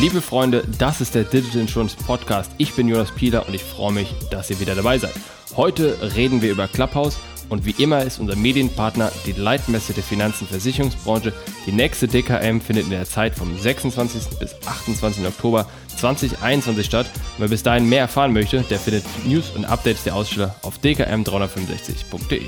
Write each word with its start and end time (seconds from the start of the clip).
Liebe 0.00 0.20
Freunde, 0.20 0.64
das 0.78 1.00
ist 1.00 1.14
der 1.14 1.24
Digital 1.24 1.62
Insurance 1.62 1.96
Podcast. 1.96 2.52
Ich 2.58 2.74
bin 2.74 2.88
Jonas 2.88 3.12
Pieler 3.12 3.46
und 3.46 3.54
ich 3.54 3.64
freue 3.64 3.92
mich, 3.92 4.14
dass 4.30 4.50
ihr 4.50 4.60
wieder 4.60 4.74
dabei 4.74 4.98
seid. 4.98 5.14
Heute 5.56 5.96
reden 6.14 6.42
wir 6.42 6.50
über 6.50 6.68
Clubhouse 6.68 7.18
und 7.48 7.64
wie 7.64 7.82
immer 7.82 8.02
ist 8.02 8.18
unser 8.18 8.36
Medienpartner 8.36 9.10
die 9.24 9.32
Leitmesse 9.32 9.94
der 9.94 10.02
Finanzen- 10.02 10.44
und 10.44 10.50
Versicherungsbranche. 10.50 11.32
Die 11.64 11.72
nächste 11.72 12.08
DKM 12.08 12.60
findet 12.60 12.84
in 12.84 12.90
der 12.90 13.06
Zeit 13.06 13.34
vom 13.34 13.56
26. 13.56 14.38
bis 14.38 14.54
28. 14.66 15.26
Oktober 15.26 15.66
2021 15.96 16.84
statt. 16.84 17.06
wer 17.38 17.48
bis 17.48 17.62
dahin 17.62 17.88
mehr 17.88 18.00
erfahren 18.00 18.32
möchte, 18.32 18.62
der 18.62 18.78
findet 18.78 19.04
News 19.24 19.50
und 19.56 19.64
Updates 19.64 20.04
der 20.04 20.16
Aussteller 20.16 20.56
auf 20.62 20.78
dkm365.de. 20.80 22.42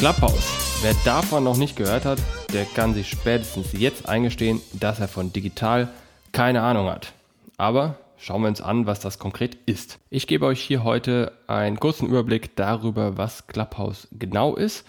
Clubhouse. 0.00 0.80
Wer 0.80 0.94
davon 1.04 1.44
noch 1.44 1.58
nicht 1.58 1.76
gehört 1.76 2.06
hat, 2.06 2.18
der 2.54 2.64
kann 2.64 2.94
sich 2.94 3.10
spätestens 3.10 3.74
jetzt 3.74 4.08
eingestehen, 4.08 4.62
dass 4.72 4.98
er 4.98 5.08
von 5.08 5.30
digital 5.30 5.90
keine 6.32 6.62
Ahnung 6.62 6.88
hat. 6.88 7.12
Aber 7.58 7.98
schauen 8.16 8.40
wir 8.40 8.48
uns 8.48 8.62
an, 8.62 8.86
was 8.86 9.00
das 9.00 9.18
konkret 9.18 9.58
ist. 9.66 9.98
Ich 10.08 10.26
gebe 10.26 10.46
euch 10.46 10.62
hier 10.62 10.84
heute 10.84 11.32
einen 11.48 11.78
kurzen 11.78 12.08
Überblick 12.08 12.56
darüber, 12.56 13.18
was 13.18 13.46
Clubhouse 13.46 14.08
genau 14.10 14.56
ist. 14.56 14.86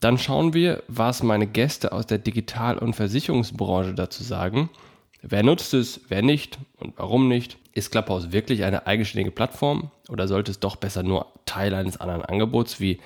Dann 0.00 0.18
schauen 0.18 0.54
wir, 0.54 0.82
was 0.88 1.22
meine 1.22 1.46
Gäste 1.46 1.92
aus 1.92 2.08
der 2.08 2.18
Digital- 2.18 2.78
und 2.78 2.94
Versicherungsbranche 2.94 3.94
dazu 3.94 4.24
sagen. 4.24 4.70
Wer 5.22 5.44
nutzt 5.44 5.72
es, 5.72 6.00
wer 6.08 6.22
nicht 6.22 6.58
und 6.80 6.94
warum 6.96 7.28
nicht? 7.28 7.58
Ist 7.74 7.92
Clubhouse 7.92 8.32
wirklich 8.32 8.64
eine 8.64 8.88
eigenständige 8.88 9.30
Plattform 9.30 9.92
oder 10.08 10.26
sollte 10.26 10.50
es 10.50 10.58
doch 10.58 10.74
besser 10.74 11.04
nur 11.04 11.28
Teil 11.46 11.72
eines 11.74 12.00
anderen 12.00 12.24
Angebots 12.24 12.80
wie 12.80 12.98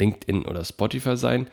LinkedIn 0.00 0.46
oder 0.46 0.64
Spotify 0.64 1.16
sein? 1.16 1.48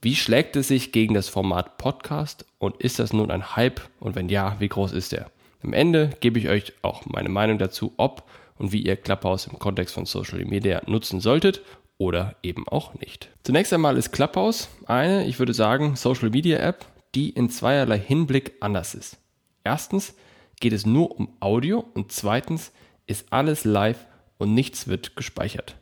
Wie 0.00 0.14
schlägt 0.14 0.54
es 0.54 0.68
sich 0.68 0.92
gegen 0.92 1.14
das 1.14 1.28
Format 1.28 1.78
Podcast 1.78 2.46
und 2.58 2.76
ist 2.76 3.00
das 3.00 3.12
nun 3.12 3.32
ein 3.32 3.56
Hype 3.56 3.80
und 3.98 4.14
wenn 4.14 4.28
ja, 4.28 4.54
wie 4.60 4.68
groß 4.68 4.92
ist 4.92 5.12
er? 5.12 5.30
Am 5.64 5.72
Ende 5.72 6.10
gebe 6.20 6.38
ich 6.38 6.48
euch 6.48 6.72
auch 6.82 7.04
meine 7.06 7.28
Meinung 7.28 7.58
dazu, 7.58 7.94
ob 7.96 8.22
und 8.58 8.70
wie 8.70 8.82
ihr 8.82 8.96
Clubhouse 8.96 9.48
im 9.48 9.58
Kontext 9.58 9.94
von 9.94 10.06
Social 10.06 10.44
Media 10.44 10.82
nutzen 10.86 11.20
solltet 11.20 11.62
oder 11.96 12.36
eben 12.44 12.68
auch 12.68 12.94
nicht. 12.94 13.28
Zunächst 13.42 13.72
einmal 13.72 13.96
ist 13.96 14.12
Clubhouse 14.12 14.68
eine, 14.86 15.26
ich 15.26 15.38
würde 15.38 15.54
sagen, 15.54 15.96
Social 15.96 16.30
Media 16.30 16.58
App, 16.58 16.86
die 17.14 17.30
in 17.30 17.50
zweierlei 17.50 17.98
Hinblick 17.98 18.54
anders 18.60 18.94
ist. 18.94 19.18
Erstens 19.64 20.14
geht 20.60 20.72
es 20.72 20.86
nur 20.86 21.18
um 21.18 21.36
Audio 21.40 21.84
und 21.94 22.12
zweitens 22.12 22.72
ist 23.06 23.32
alles 23.32 23.64
live 23.64 24.06
und 24.38 24.54
nichts 24.54 24.86
wird 24.86 25.16
gespeichert. 25.16 25.76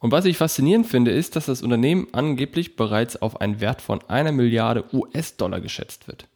Und 0.00 0.12
was 0.12 0.24
ich 0.24 0.38
faszinierend 0.38 0.86
finde, 0.86 1.10
ist, 1.10 1.36
dass 1.36 1.46
das 1.46 1.62
Unternehmen 1.62 2.08
angeblich 2.12 2.74
bereits 2.74 3.20
auf 3.20 3.40
einen 3.40 3.60
Wert 3.60 3.82
von 3.82 4.00
einer 4.08 4.32
Milliarde 4.32 4.84
US-Dollar 4.92 5.60
geschätzt 5.60 6.08
wird. 6.08 6.26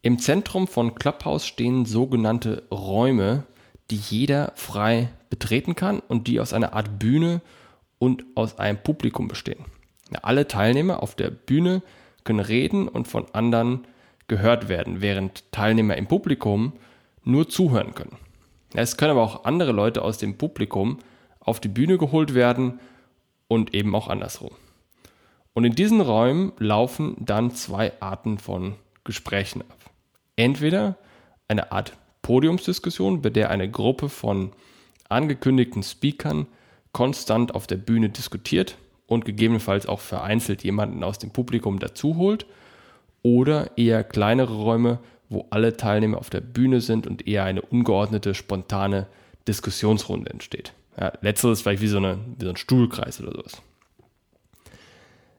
Im 0.00 0.18
Zentrum 0.18 0.68
von 0.68 0.94
Clubhouse 0.94 1.46
stehen 1.46 1.84
sogenannte 1.84 2.62
Räume, 2.70 3.44
die 3.90 3.96
jeder 3.96 4.52
frei 4.54 5.10
betreten 5.28 5.74
kann 5.74 5.98
und 5.98 6.28
die 6.28 6.40
aus 6.40 6.52
einer 6.52 6.72
Art 6.72 6.98
Bühne 6.98 7.40
und 7.98 8.24
aus 8.36 8.58
einem 8.58 8.78
Publikum 8.78 9.28
bestehen. 9.28 9.64
Alle 10.22 10.46
Teilnehmer 10.46 11.02
auf 11.02 11.16
der 11.16 11.30
Bühne 11.30 11.82
können 12.24 12.40
reden 12.40 12.86
und 12.86 13.08
von 13.08 13.26
anderen 13.32 13.86
gehört 14.28 14.68
werden, 14.68 15.00
während 15.00 15.50
Teilnehmer 15.52 15.96
im 15.96 16.06
Publikum 16.06 16.74
nur 17.24 17.48
zuhören 17.48 17.94
können. 17.94 18.16
Es 18.74 18.96
können 18.96 19.12
aber 19.12 19.22
auch 19.22 19.44
andere 19.44 19.72
Leute 19.72 20.02
aus 20.02 20.18
dem 20.18 20.38
Publikum 20.38 20.98
auf 21.44 21.60
die 21.60 21.68
Bühne 21.68 21.98
geholt 21.98 22.34
werden 22.34 22.80
und 23.48 23.74
eben 23.74 23.94
auch 23.94 24.08
andersrum. 24.08 24.52
Und 25.54 25.64
in 25.64 25.74
diesen 25.74 26.00
Räumen 26.00 26.52
laufen 26.58 27.16
dann 27.18 27.54
zwei 27.54 27.92
Arten 28.00 28.38
von 28.38 28.74
Gesprächen 29.04 29.62
ab. 29.62 29.90
Entweder 30.36 30.96
eine 31.48 31.72
Art 31.72 31.92
Podiumsdiskussion, 32.22 33.20
bei 33.20 33.30
der 33.30 33.50
eine 33.50 33.70
Gruppe 33.70 34.08
von 34.08 34.52
angekündigten 35.08 35.82
Speakern 35.82 36.46
konstant 36.92 37.54
auf 37.54 37.66
der 37.66 37.76
Bühne 37.76 38.08
diskutiert 38.08 38.76
und 39.06 39.24
gegebenenfalls 39.24 39.86
auch 39.86 40.00
vereinzelt 40.00 40.64
jemanden 40.64 41.04
aus 41.04 41.18
dem 41.18 41.30
Publikum 41.30 41.78
dazu 41.78 42.16
holt, 42.16 42.46
oder 43.22 43.76
eher 43.78 44.02
kleinere 44.02 44.54
Räume, 44.54 44.98
wo 45.28 45.46
alle 45.50 45.76
Teilnehmer 45.76 46.18
auf 46.18 46.28
der 46.28 46.40
Bühne 46.40 46.80
sind 46.80 47.06
und 47.06 47.26
eher 47.26 47.44
eine 47.44 47.62
ungeordnete, 47.62 48.34
spontane 48.34 49.06
Diskussionsrunde 49.46 50.30
entsteht. 50.30 50.72
Ja, 50.98 51.12
letzteres 51.20 51.62
vielleicht 51.62 51.82
wie 51.82 51.88
so, 51.88 51.96
eine, 51.96 52.18
wie 52.38 52.44
so 52.44 52.50
ein 52.50 52.56
Stuhlkreis 52.56 53.20
oder 53.20 53.32
sowas. 53.32 53.62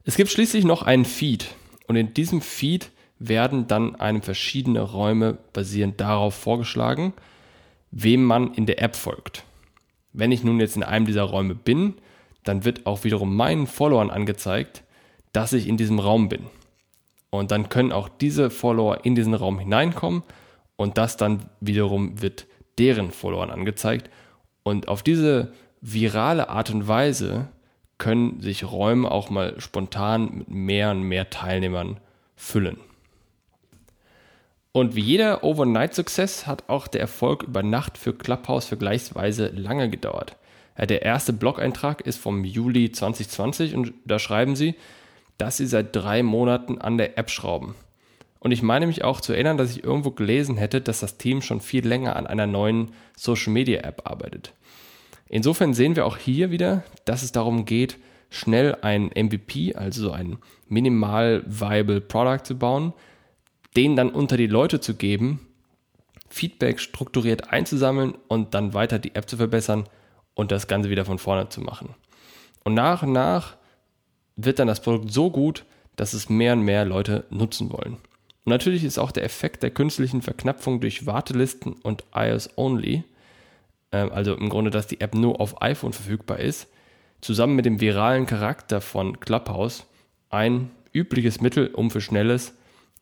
Es 0.03 0.17
gibt 0.17 0.29
schließlich 0.29 0.65
noch 0.65 0.81
einen 0.81 1.05
Feed 1.05 1.47
und 1.87 1.95
in 1.95 2.13
diesem 2.13 2.41
Feed 2.41 2.91
werden 3.19 3.67
dann 3.67 3.95
einem 3.95 4.21
verschiedene 4.21 4.81
Räume 4.81 5.37
basierend 5.53 6.01
darauf 6.01 6.33
vorgeschlagen, 6.33 7.13
wem 7.91 8.23
man 8.23 8.53
in 8.53 8.65
der 8.65 8.81
App 8.81 8.95
folgt. 8.95 9.43
Wenn 10.11 10.31
ich 10.31 10.43
nun 10.43 10.59
jetzt 10.59 10.75
in 10.75 10.83
einem 10.83 11.05
dieser 11.05 11.23
Räume 11.23 11.55
bin, 11.55 11.95
dann 12.43 12.65
wird 12.65 12.85
auch 12.85 13.03
wiederum 13.03 13.35
meinen 13.35 13.67
Followern 13.67 14.09
angezeigt, 14.09 14.83
dass 15.31 15.53
ich 15.53 15.67
in 15.67 15.77
diesem 15.77 15.99
Raum 15.99 16.29
bin. 16.29 16.47
Und 17.29 17.51
dann 17.51 17.69
können 17.69 17.91
auch 17.91 18.09
diese 18.09 18.49
Follower 18.49 19.05
in 19.05 19.15
diesen 19.15 19.33
Raum 19.33 19.57
hineinkommen 19.57 20.23
und 20.75 20.97
das 20.97 21.17
dann 21.17 21.45
wiederum 21.61 22.21
wird 22.21 22.45
deren 22.77 23.11
Followern 23.11 23.49
angezeigt 23.49 24.09
und 24.63 24.87
auf 24.87 25.03
diese 25.03 25.53
virale 25.81 26.49
Art 26.49 26.71
und 26.71 26.87
Weise 26.87 27.49
können 27.97 28.41
sich 28.41 28.69
Räume 28.69 29.11
auch 29.11 29.29
mal 29.29 29.59
spontan 29.59 30.37
mit 30.37 30.49
mehr 30.49 30.91
und 30.91 31.03
mehr 31.03 31.29
Teilnehmern 31.29 31.99
füllen. 32.35 32.77
Und 34.71 34.95
wie 34.95 35.01
jeder 35.01 35.43
Overnight-Success 35.43 36.47
hat 36.47 36.67
auch 36.67 36.87
der 36.87 37.01
Erfolg 37.01 37.43
über 37.43 37.61
Nacht 37.61 37.97
für 37.97 38.13
Clubhouse 38.13 38.65
vergleichsweise 38.65 39.47
lange 39.47 39.89
gedauert. 39.89 40.35
Der 40.77 41.03
erste 41.03 41.31
Blog-Eintrag 41.31 42.01
ist 42.01 42.17
vom 42.17 42.43
Juli 42.43 42.91
2020 42.91 43.75
und 43.75 43.93
da 44.05 44.17
schreiben 44.17 44.55
sie, 44.55 44.75
dass 45.37 45.57
sie 45.57 45.67
seit 45.67 45.95
drei 45.95 46.23
Monaten 46.23 46.79
an 46.79 46.97
der 46.97 47.19
App 47.19 47.29
schrauben. 47.29 47.75
Und 48.43 48.51
ich 48.51 48.61
meine 48.61 48.87
mich 48.87 49.05
auch 49.05 49.21
zu 49.21 49.31
erinnern, 49.31 49.57
dass 49.57 49.71
ich 49.71 49.85
irgendwo 49.85 50.11
gelesen 50.11 50.57
hätte, 50.57 50.81
dass 50.81 50.99
das 50.99 51.17
Team 51.17 51.41
schon 51.41 51.61
viel 51.61 51.87
länger 51.87 52.17
an 52.17 52.27
einer 52.27 52.45
neuen 52.45 52.91
Social 53.15 53.53
Media 53.53 53.79
App 53.79 54.01
arbeitet. 54.03 54.51
Insofern 55.29 55.73
sehen 55.73 55.95
wir 55.95 56.05
auch 56.05 56.17
hier 56.17 56.51
wieder, 56.51 56.83
dass 57.05 57.23
es 57.23 57.31
darum 57.31 57.63
geht, 57.63 57.97
schnell 58.29 58.75
ein 58.81 59.11
MVP, 59.15 59.75
also 59.75 60.11
ein 60.11 60.39
minimal 60.67 61.41
viable 61.47 62.01
Product 62.01 62.43
zu 62.43 62.57
bauen, 62.57 62.91
den 63.77 63.95
dann 63.95 64.09
unter 64.09 64.35
die 64.35 64.47
Leute 64.47 64.81
zu 64.81 64.95
geben, 64.95 65.47
Feedback 66.27 66.81
strukturiert 66.81 67.53
einzusammeln 67.53 68.13
und 68.27 68.53
dann 68.55 68.73
weiter 68.73 68.99
die 68.99 69.15
App 69.15 69.29
zu 69.29 69.37
verbessern 69.37 69.85
und 70.33 70.51
das 70.51 70.67
Ganze 70.67 70.89
wieder 70.89 71.05
von 71.05 71.17
vorne 71.17 71.47
zu 71.47 71.61
machen. 71.61 71.95
Und 72.65 72.73
nach 72.73 73.03
und 73.03 73.13
nach 73.13 73.55
wird 74.35 74.59
dann 74.59 74.67
das 74.67 74.81
Produkt 74.81 75.13
so 75.13 75.31
gut, 75.31 75.63
dass 75.95 76.11
es 76.11 76.27
mehr 76.27 76.51
und 76.53 76.63
mehr 76.63 76.83
Leute 76.83 77.23
nutzen 77.29 77.71
wollen. 77.71 77.99
Und 78.45 78.49
natürlich 78.49 78.83
ist 78.83 78.97
auch 78.97 79.11
der 79.11 79.23
Effekt 79.23 79.63
der 79.63 79.71
künstlichen 79.71 80.21
Verknapfung 80.21 80.81
durch 80.81 81.05
Wartelisten 81.05 81.73
und 81.73 82.03
iOS 82.13 82.49
Only, 82.57 83.03
äh, 83.91 83.97
also 83.97 84.35
im 84.35 84.49
Grunde, 84.49 84.71
dass 84.71 84.87
die 84.87 84.99
App 85.01 85.15
nur 85.15 85.39
auf 85.39 85.61
iPhone 85.61 85.93
verfügbar 85.93 86.39
ist, 86.39 86.67
zusammen 87.21 87.55
mit 87.55 87.65
dem 87.65 87.79
viralen 87.79 88.25
Charakter 88.25 88.81
von 88.81 89.19
Clubhouse 89.19 89.85
ein 90.29 90.71
übliches 90.93 91.41
Mittel, 91.41 91.67
um 91.67 91.89
für 91.89 92.01
schnelles, 92.01 92.53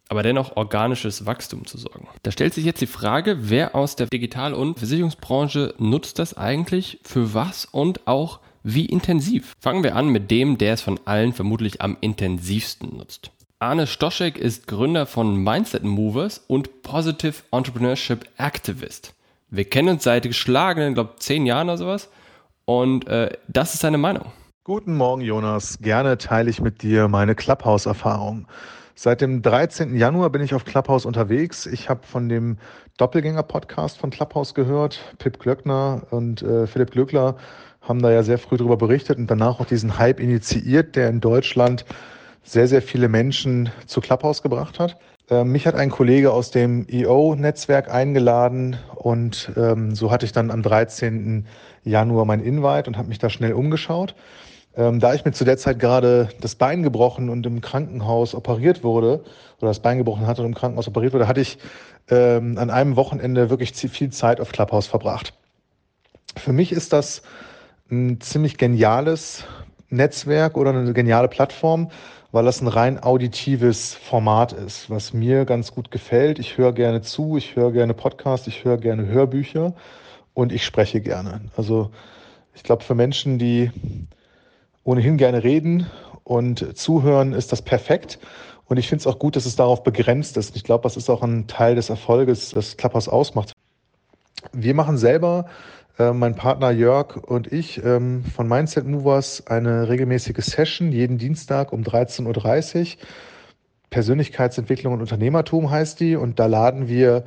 aber 0.09 0.24
dennoch 0.24 0.57
organisches 0.57 1.25
Wachstum 1.25 1.66
zu 1.66 1.78
sorgen. 1.78 2.08
Da 2.23 2.31
stellt 2.31 2.53
sich 2.53 2.66
jetzt 2.66 2.81
die 2.81 2.88
Frage, 2.88 3.50
wer 3.50 3.75
aus 3.75 3.96
der 3.96 4.08
Digital- 4.08 4.53
und 4.53 4.78
Versicherungsbranche 4.78 5.73
nutzt 5.78 6.19
das 6.19 6.35
eigentlich, 6.35 7.00
für 7.03 7.34
was 7.34 7.66
und 7.66 8.08
auch 8.08 8.41
wie 8.63 8.85
intensiv? 8.85 9.56
Fangen 9.59 9.84
wir 9.84 9.96
an 9.96 10.09
mit 10.09 10.29
dem, 10.29 10.58
der 10.58 10.73
es 10.73 10.81
von 10.81 11.00
allen 11.06 11.34
vermutlich 11.34 11.81
am 11.81 11.97
intensivsten 12.00 12.97
nutzt. 12.97 13.32
Arne 13.61 13.85
Stoschek 13.85 14.40
ist 14.40 14.66
Gründer 14.66 15.05
von 15.05 15.35
Mindset 15.35 15.84
Movers 15.84 16.43
und 16.47 16.81
Positive 16.81 17.43
Entrepreneurship 17.52 18.25
Activist. 18.37 19.13
Wir 19.52 19.66
kennen 19.66 19.90
uns 19.90 20.03
seit 20.03 20.23
geschlagenen, 20.23 20.96
glaube 20.96 21.17
zehn 21.19 21.46
Jahren 21.46 21.69
oder 21.69 21.78
sowas. 21.78 22.09
Und 22.66 23.08
äh, 23.08 23.29
das 23.47 23.75
ist 23.75 23.81
seine 23.81 23.99
Meinung. 23.99 24.31
Guten 24.63 24.96
Morgen, 24.96 25.22
Jonas. 25.22 25.78
Gerne 25.79 26.17
teile 26.17 26.49
ich 26.49 26.59
mit 26.59 26.81
dir 26.81 27.08
meine 27.08 27.35
Clubhouse-Erfahrung. 27.35 28.47
Seit 28.96 29.22
dem 29.22 29.43
13. 29.43 29.96
Januar 29.96 30.31
bin 30.31 30.41
ich 30.41 30.55
auf 30.55 30.66
Clubhouse 30.66 31.05
unterwegs. 31.05 31.67
Ich 31.67 31.87
habe 31.87 32.02
von 32.02 32.29
dem 32.29 32.58
Doppelgänger-Podcast 32.97 33.99
von 33.99 34.09
Clubhouse 34.09 34.55
gehört. 34.55 35.02
Pip 35.19 35.37
Glöckner 35.37 36.02
und 36.09 36.41
äh, 36.41 36.66
Philipp 36.66 36.90
Glöckler 36.90 37.35
haben 37.79 38.02
da 38.02 38.11
ja 38.11 38.23
sehr 38.23 38.40
früh 38.40 38.58
darüber 38.58 38.78
berichtet 38.78 39.19
und 39.19 39.28
danach 39.28 39.59
auch 39.59 39.66
diesen 39.67 39.99
Hype 39.99 40.19
initiiert, 40.19 40.96
der 40.96 41.09
in 41.09 41.22
Deutschland 41.22 41.85
sehr, 42.43 42.67
sehr 42.67 42.82
viele 42.82 43.08
Menschen 43.08 43.70
zu 43.85 44.02
Clubhouse 44.02 44.41
gebracht 44.41 44.79
hat. 44.79 44.97
Ähm, 45.29 45.52
mich 45.52 45.67
hat 45.67 45.76
ein 45.76 45.90
Kollege 45.90 46.34
aus 46.34 46.52
dem 46.52 46.85
EO-Netzwerk 46.90 47.90
eingeladen 47.90 48.78
und 48.96 49.52
ähm, 49.55 49.96
so 49.96 50.11
hatte 50.11 50.26
ich 50.26 50.32
dann 50.32 50.52
am 50.52 50.61
13. 50.61 51.46
Januar 51.84 52.26
mein 52.26 52.41
Invite 52.41 52.90
und 52.90 52.97
habe 52.97 53.08
mich 53.08 53.20
da 53.20 53.29
schnell 53.29 53.53
umgeschaut. 53.53 54.16
Ähm, 54.76 54.99
da 54.99 55.14
ich 55.14 55.26
mir 55.26 55.34
zu 55.34 55.43
der 55.43 55.58
Zeit 55.58 55.79
gerade 55.79 56.29
das 56.40 56.55
Bein 56.55 56.82
gebrochen 56.84 57.29
und 57.29 57.46
im 57.46 57.61
Krankenhaus 57.61 58.34
operiert 58.34 58.84
wurde, 58.84 59.23
oder 59.59 59.70
das 59.70 59.82
Bein 59.82 59.97
gebrochen 59.97 60.28
hatte 60.28 60.41
und 60.41 60.47
im 60.47 60.55
Krankenhaus 60.55 60.87
operiert 60.87 61.14
wurde, 61.14 61.28
hatte 61.28 61.41
ich 61.41 61.58
ähm, 62.09 62.58
an 62.58 62.70
einem 62.70 62.96
Wochenende 62.96 63.49
wirklich 63.49 63.73
viel 63.73 64.09
Zeit 64.11 64.40
auf 64.40 64.52
Clubhouse 64.52 64.87
verbracht. 64.87 65.34
Für 66.37 66.53
mich 66.53 66.72
ist 66.72 66.94
das 66.94 67.22
ein 67.90 68.22
ziemlich 68.22 68.58
geniales 68.58 69.44
Netzwerk 69.91 70.58
oder 70.58 70.72
eine 70.72 70.93
geniale 70.93 71.28
Plattform, 71.28 71.90
weil 72.32 72.46
das 72.46 72.61
ein 72.61 72.67
rein 72.67 73.02
auditives 73.02 73.93
Format 73.93 74.53
ist, 74.53 74.90
was 74.90 75.14
mir 75.14 75.46
ganz 75.46 75.73
gut 75.73 75.91
gefällt. 75.91 76.40
Ich 76.40 76.58
höre 76.58 76.73
gerne 76.73 77.02
zu, 77.02 77.38
ich 77.38 77.55
höre 77.55 77.72
gerne 77.72 77.93
Podcasts, 77.93 78.47
ich 78.47 78.64
höre 78.64 78.78
gerne 78.78 79.05
Hörbücher 79.05 79.73
und 80.34 80.52
ich 80.52 80.66
spreche 80.66 81.02
gerne. 81.02 81.41
Also 81.58 81.91
ich 82.55 82.64
glaube, 82.64 82.84
für 82.84 82.96
Menschen, 82.96 83.38
die 83.38 83.72
ohnehin 84.84 85.17
gerne 85.17 85.43
reden 85.43 85.88
und 86.23 86.78
zuhören, 86.78 87.34
ist 87.34 87.52
das 87.52 87.61
perfekt. 87.61 88.20
Und 88.66 88.78
ich 88.78 88.87
finde 88.87 89.02
es 89.02 89.08
auch 89.08 89.20
gut, 89.20 89.35
dass 89.35 89.46
es 89.46 89.58
darauf 89.58 89.84
begrenzt 89.84 90.37
ist. 90.37 90.55
Ich 90.55 90.64
glaube, 90.64 90.84
das 90.84 90.96
ist 90.96 91.09
auch 91.09 91.23
ein 91.23 91.47
Teil 91.47 91.76
des 91.76 91.90
Erfolges, 91.90 92.52
das 92.52 92.78
Klappers 92.78 93.09
ausmacht. 93.09 93.52
Wir 94.53 94.73
machen 94.73 94.97
selber, 94.97 95.47
äh, 95.99 96.14
mein 96.14 96.35
Partner 96.35 96.72
Jörg 96.72 97.17
und 97.17 97.52
ich 97.52 97.84
ähm, 97.84 98.23
von 98.23 98.47
Mindset 98.47 98.85
Movers 98.85 99.47
eine 99.47 99.90
regelmäßige 99.90 100.43
Session 100.43 100.91
jeden 100.91 101.17
Dienstag 101.17 101.73
um 101.73 101.82
13.30 101.82 102.79
Uhr. 102.79 103.08
Persönlichkeitsentwicklung 103.90 104.93
und 104.93 105.02
Unternehmertum 105.02 105.70
heißt 105.70 105.99
die. 105.99 106.16
Und 106.16 106.40
da 106.40 106.46
laden 106.46 106.88
wir 106.88 107.26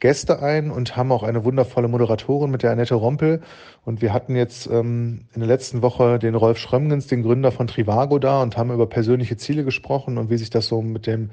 Gäste 0.00 0.42
ein 0.42 0.70
und 0.70 0.96
haben 0.96 1.12
auch 1.12 1.22
eine 1.22 1.44
wundervolle 1.44 1.88
Moderatorin 1.88 2.50
mit 2.50 2.62
der 2.62 2.70
Annette 2.70 2.94
Rompel. 2.94 3.42
Und 3.84 4.00
wir 4.00 4.12
hatten 4.12 4.34
jetzt 4.34 4.68
ähm, 4.68 5.26
in 5.34 5.40
der 5.40 5.48
letzten 5.48 5.82
Woche 5.82 6.18
den 6.18 6.34
Rolf 6.34 6.58
Schrömgens, 6.58 7.08
den 7.08 7.22
Gründer 7.22 7.52
von 7.52 7.66
Trivago, 7.66 8.18
da 8.18 8.42
und 8.42 8.56
haben 8.56 8.72
über 8.72 8.86
persönliche 8.86 9.36
Ziele 9.36 9.64
gesprochen 9.64 10.18
und 10.18 10.30
wie 10.30 10.38
sich 10.38 10.50
das 10.50 10.66
so 10.66 10.80
mit 10.82 11.06
dem 11.06 11.30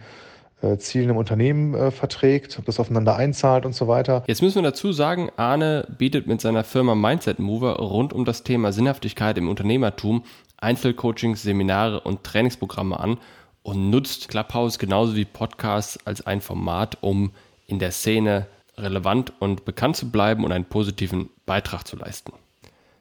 Zielen 0.78 1.10
im 1.10 1.18
Unternehmen 1.18 1.74
äh, 1.75 1.92
verträgt, 1.92 2.57
ob 2.57 2.66
das 2.66 2.80
aufeinander 2.80 3.16
einzahlt 3.16 3.66
und 3.66 3.74
so 3.74 3.88
weiter. 3.88 4.24
Jetzt 4.28 4.42
müssen 4.42 4.56
wir 4.56 4.69
dazu 4.69 4.92
sagen, 4.92 5.30
Arne 5.38 5.88
bietet 5.98 6.28
mit 6.28 6.42
seiner 6.42 6.63
Firma 6.63 6.96
Mindset 6.96 7.40
Mover 7.40 7.78
rund 7.78 8.13
um 8.13 8.25
das 8.25 8.44
Thema 8.44 8.72
Sinnhaftigkeit 8.72 9.38
im 9.38 9.50
Unternehmertum 9.50 10.24
Einzelcoachings, 10.57 11.44
Seminare 11.44 12.00
und 12.00 12.24
Trainingsprogramme 12.24 13.00
an 13.00 13.18
und 13.63 13.90
nutzt 13.90 14.30
Clubhouse 14.30 14.80
genauso 14.80 15.16
wie 15.16 15.25
Podcasts 15.25 16.00
als 16.06 16.25
ein 16.25 16.42
Format, 16.42 16.98
um 17.02 17.31
in 17.68 17.80
der 17.80 17.92
Szene 17.92 18.48
relevant 18.78 19.34
und 19.40 19.66
bekannt 19.66 19.96
zu 19.96 20.10
bleiben 20.12 20.44
und 20.44 20.52
einen 20.52 20.66
positiven 20.66 21.30
Beitrag 21.46 21.88
zu 21.88 21.96
leisten. 21.96 22.34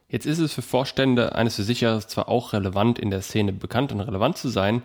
Jetzt 0.09 0.27
ist 0.27 0.39
es 0.39 0.53
für 0.53 0.63
Vorstände 0.63 1.35
eines 1.35 1.57
Versicherers 1.57 2.09
zwar 2.09 2.29
auch 2.29 2.53
relevant, 2.53 2.99
in 2.99 3.11
der 3.11 3.23
Szene 3.23 3.53
bekannt 3.53 3.93
und 3.93 4.01
relevant 4.01 4.37
zu 4.37 4.49
sein, 4.49 4.83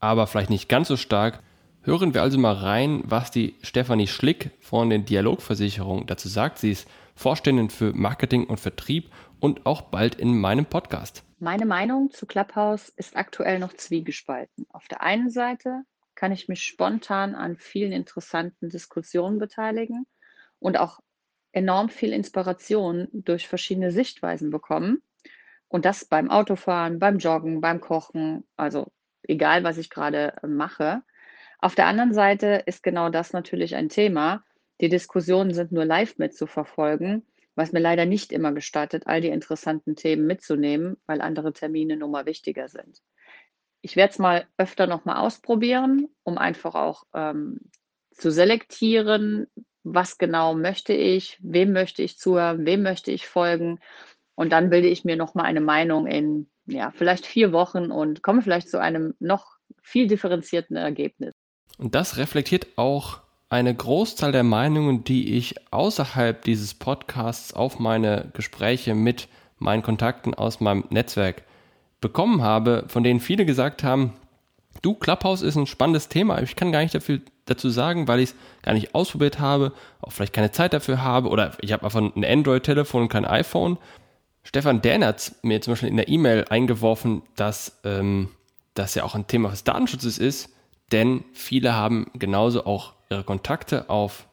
aber 0.00 0.26
vielleicht 0.26 0.50
nicht 0.50 0.68
ganz 0.68 0.88
so 0.88 0.96
stark. 0.96 1.40
Hören 1.82 2.12
wir 2.12 2.22
also 2.22 2.38
mal 2.38 2.54
rein, 2.54 3.02
was 3.04 3.30
die 3.30 3.54
Stefanie 3.62 4.08
Schlick 4.08 4.50
von 4.60 4.90
den 4.90 5.04
Dialogversicherungen 5.04 6.06
dazu 6.06 6.28
sagt. 6.28 6.58
Sie 6.58 6.72
ist 6.72 6.88
Vorständin 7.14 7.70
für 7.70 7.92
Marketing 7.92 8.44
und 8.44 8.60
Vertrieb 8.60 9.10
und 9.40 9.64
auch 9.64 9.82
bald 9.82 10.16
in 10.16 10.38
meinem 10.38 10.66
Podcast. 10.66 11.24
Meine 11.38 11.66
Meinung 11.66 12.10
zu 12.10 12.26
Clubhouse 12.26 12.88
ist 12.90 13.16
aktuell 13.16 13.58
noch 13.58 13.72
zwiegespalten. 13.72 14.66
Auf 14.70 14.88
der 14.88 15.02
einen 15.02 15.30
Seite 15.30 15.82
kann 16.14 16.32
ich 16.32 16.48
mich 16.48 16.64
spontan 16.64 17.36
an 17.36 17.56
vielen 17.56 17.92
interessanten 17.92 18.68
Diskussionen 18.68 19.38
beteiligen 19.38 20.04
und 20.58 20.78
auch 20.78 20.98
enorm 21.52 21.88
viel 21.88 22.12
Inspiration 22.12 23.08
durch 23.12 23.46
verschiedene 23.46 23.92
Sichtweisen 23.92 24.50
bekommen. 24.50 25.00
Und 25.68 25.84
das 25.84 26.04
beim 26.04 26.30
Autofahren, 26.30 26.98
beim 26.98 27.18
Joggen, 27.18 27.60
beim 27.60 27.80
Kochen, 27.80 28.44
also 28.56 28.90
egal, 29.22 29.64
was 29.64 29.78
ich 29.78 29.90
gerade 29.90 30.34
mache. 30.46 31.02
Auf 31.60 31.74
der 31.74 31.86
anderen 31.86 32.14
Seite 32.14 32.62
ist 32.66 32.82
genau 32.82 33.10
das 33.10 33.32
natürlich 33.32 33.74
ein 33.74 33.88
Thema. 33.88 34.44
Die 34.80 34.88
Diskussionen 34.88 35.52
sind 35.54 35.72
nur 35.72 35.84
live 35.84 36.16
mitzuverfolgen, 36.18 37.26
was 37.56 37.72
mir 37.72 37.80
leider 37.80 38.06
nicht 38.06 38.32
immer 38.32 38.52
gestattet, 38.52 39.06
all 39.06 39.20
die 39.20 39.28
interessanten 39.28 39.96
Themen 39.96 40.26
mitzunehmen, 40.26 40.96
weil 41.06 41.20
andere 41.20 41.52
Termine 41.52 41.96
nun 41.96 42.12
mal 42.12 42.26
wichtiger 42.26 42.68
sind. 42.68 43.02
Ich 43.80 43.96
werde 43.96 44.12
es 44.12 44.18
mal 44.18 44.46
öfter 44.56 44.86
nochmal 44.86 45.16
ausprobieren, 45.16 46.08
um 46.22 46.38
einfach 46.38 46.76
auch 46.76 47.04
ähm, 47.12 47.58
zu 48.12 48.30
selektieren, 48.30 49.46
was 49.82 50.18
genau 50.18 50.54
möchte 50.54 50.92
ich, 50.92 51.38
wem 51.40 51.72
möchte 51.72 52.02
ich 52.02 52.18
zuhören, 52.18 52.66
wem 52.66 52.82
möchte 52.82 53.10
ich 53.10 53.26
folgen. 53.26 53.80
Und 54.36 54.52
dann 54.52 54.70
bilde 54.70 54.88
ich 54.88 55.04
mir 55.04 55.16
nochmal 55.16 55.46
eine 55.46 55.60
Meinung 55.60 56.06
in, 56.06 56.48
ja, 56.66 56.92
vielleicht 56.92 57.26
vier 57.26 57.52
Wochen 57.52 57.90
und 57.90 58.22
komme 58.22 58.42
vielleicht 58.42 58.68
zu 58.68 58.80
einem 58.80 59.14
noch 59.18 59.56
viel 59.82 60.06
differenzierten 60.06 60.76
Ergebnis. 60.76 61.34
Und 61.78 61.94
das 61.94 62.16
reflektiert 62.16 62.66
auch 62.76 63.20
eine 63.48 63.74
Großzahl 63.74 64.32
der 64.32 64.42
Meinungen, 64.42 65.04
die 65.04 65.36
ich 65.36 65.54
außerhalb 65.72 66.42
dieses 66.42 66.74
Podcasts 66.74 67.54
auf 67.54 67.78
meine 67.78 68.30
Gespräche 68.34 68.94
mit 68.94 69.28
meinen 69.58 69.82
Kontakten 69.82 70.34
aus 70.34 70.60
meinem 70.60 70.84
Netzwerk 70.90 71.44
bekommen 72.00 72.42
habe, 72.42 72.84
von 72.88 73.02
denen 73.02 73.20
viele 73.20 73.46
gesagt 73.46 73.82
haben, 73.82 74.12
du, 74.82 74.94
Clubhouse 74.94 75.42
ist 75.42 75.56
ein 75.56 75.66
spannendes 75.66 76.08
Thema, 76.08 76.40
ich 76.42 76.56
kann 76.56 76.72
gar 76.72 76.82
nicht 76.82 76.94
dafür, 76.94 77.20
dazu 77.46 77.70
sagen, 77.70 78.06
weil 78.06 78.20
ich 78.20 78.30
es 78.30 78.36
gar 78.62 78.74
nicht 78.74 78.94
ausprobiert 78.94 79.40
habe, 79.40 79.72
auch 80.00 80.12
vielleicht 80.12 80.34
keine 80.34 80.52
Zeit 80.52 80.74
dafür 80.74 81.02
habe 81.02 81.28
oder 81.28 81.52
ich 81.60 81.72
habe 81.72 81.84
einfach 81.84 82.00
ein 82.00 82.24
Android-Telefon 82.24 83.02
und 83.02 83.08
kein 83.08 83.24
iPhone. 83.24 83.78
Stefan 84.42 84.82
Dern 84.82 85.04
hat 85.04 85.32
mir 85.42 85.60
zum 85.60 85.72
Beispiel 85.72 85.88
in 85.88 85.96
der 85.96 86.08
E-Mail 86.08 86.44
eingeworfen, 86.50 87.22
dass 87.36 87.80
ähm, 87.84 88.28
das 88.74 88.94
ja 88.94 89.04
auch 89.04 89.14
ein 89.14 89.26
Thema 89.26 89.50
des 89.50 89.64
Datenschutzes 89.64 90.18
ist, 90.18 90.50
denn 90.92 91.24
viele 91.32 91.74
haben 91.74 92.10
genauso 92.14 92.64
auch 92.64 92.94
ihre 93.10 93.24
Kontakte 93.24 93.88
auf 93.90 94.26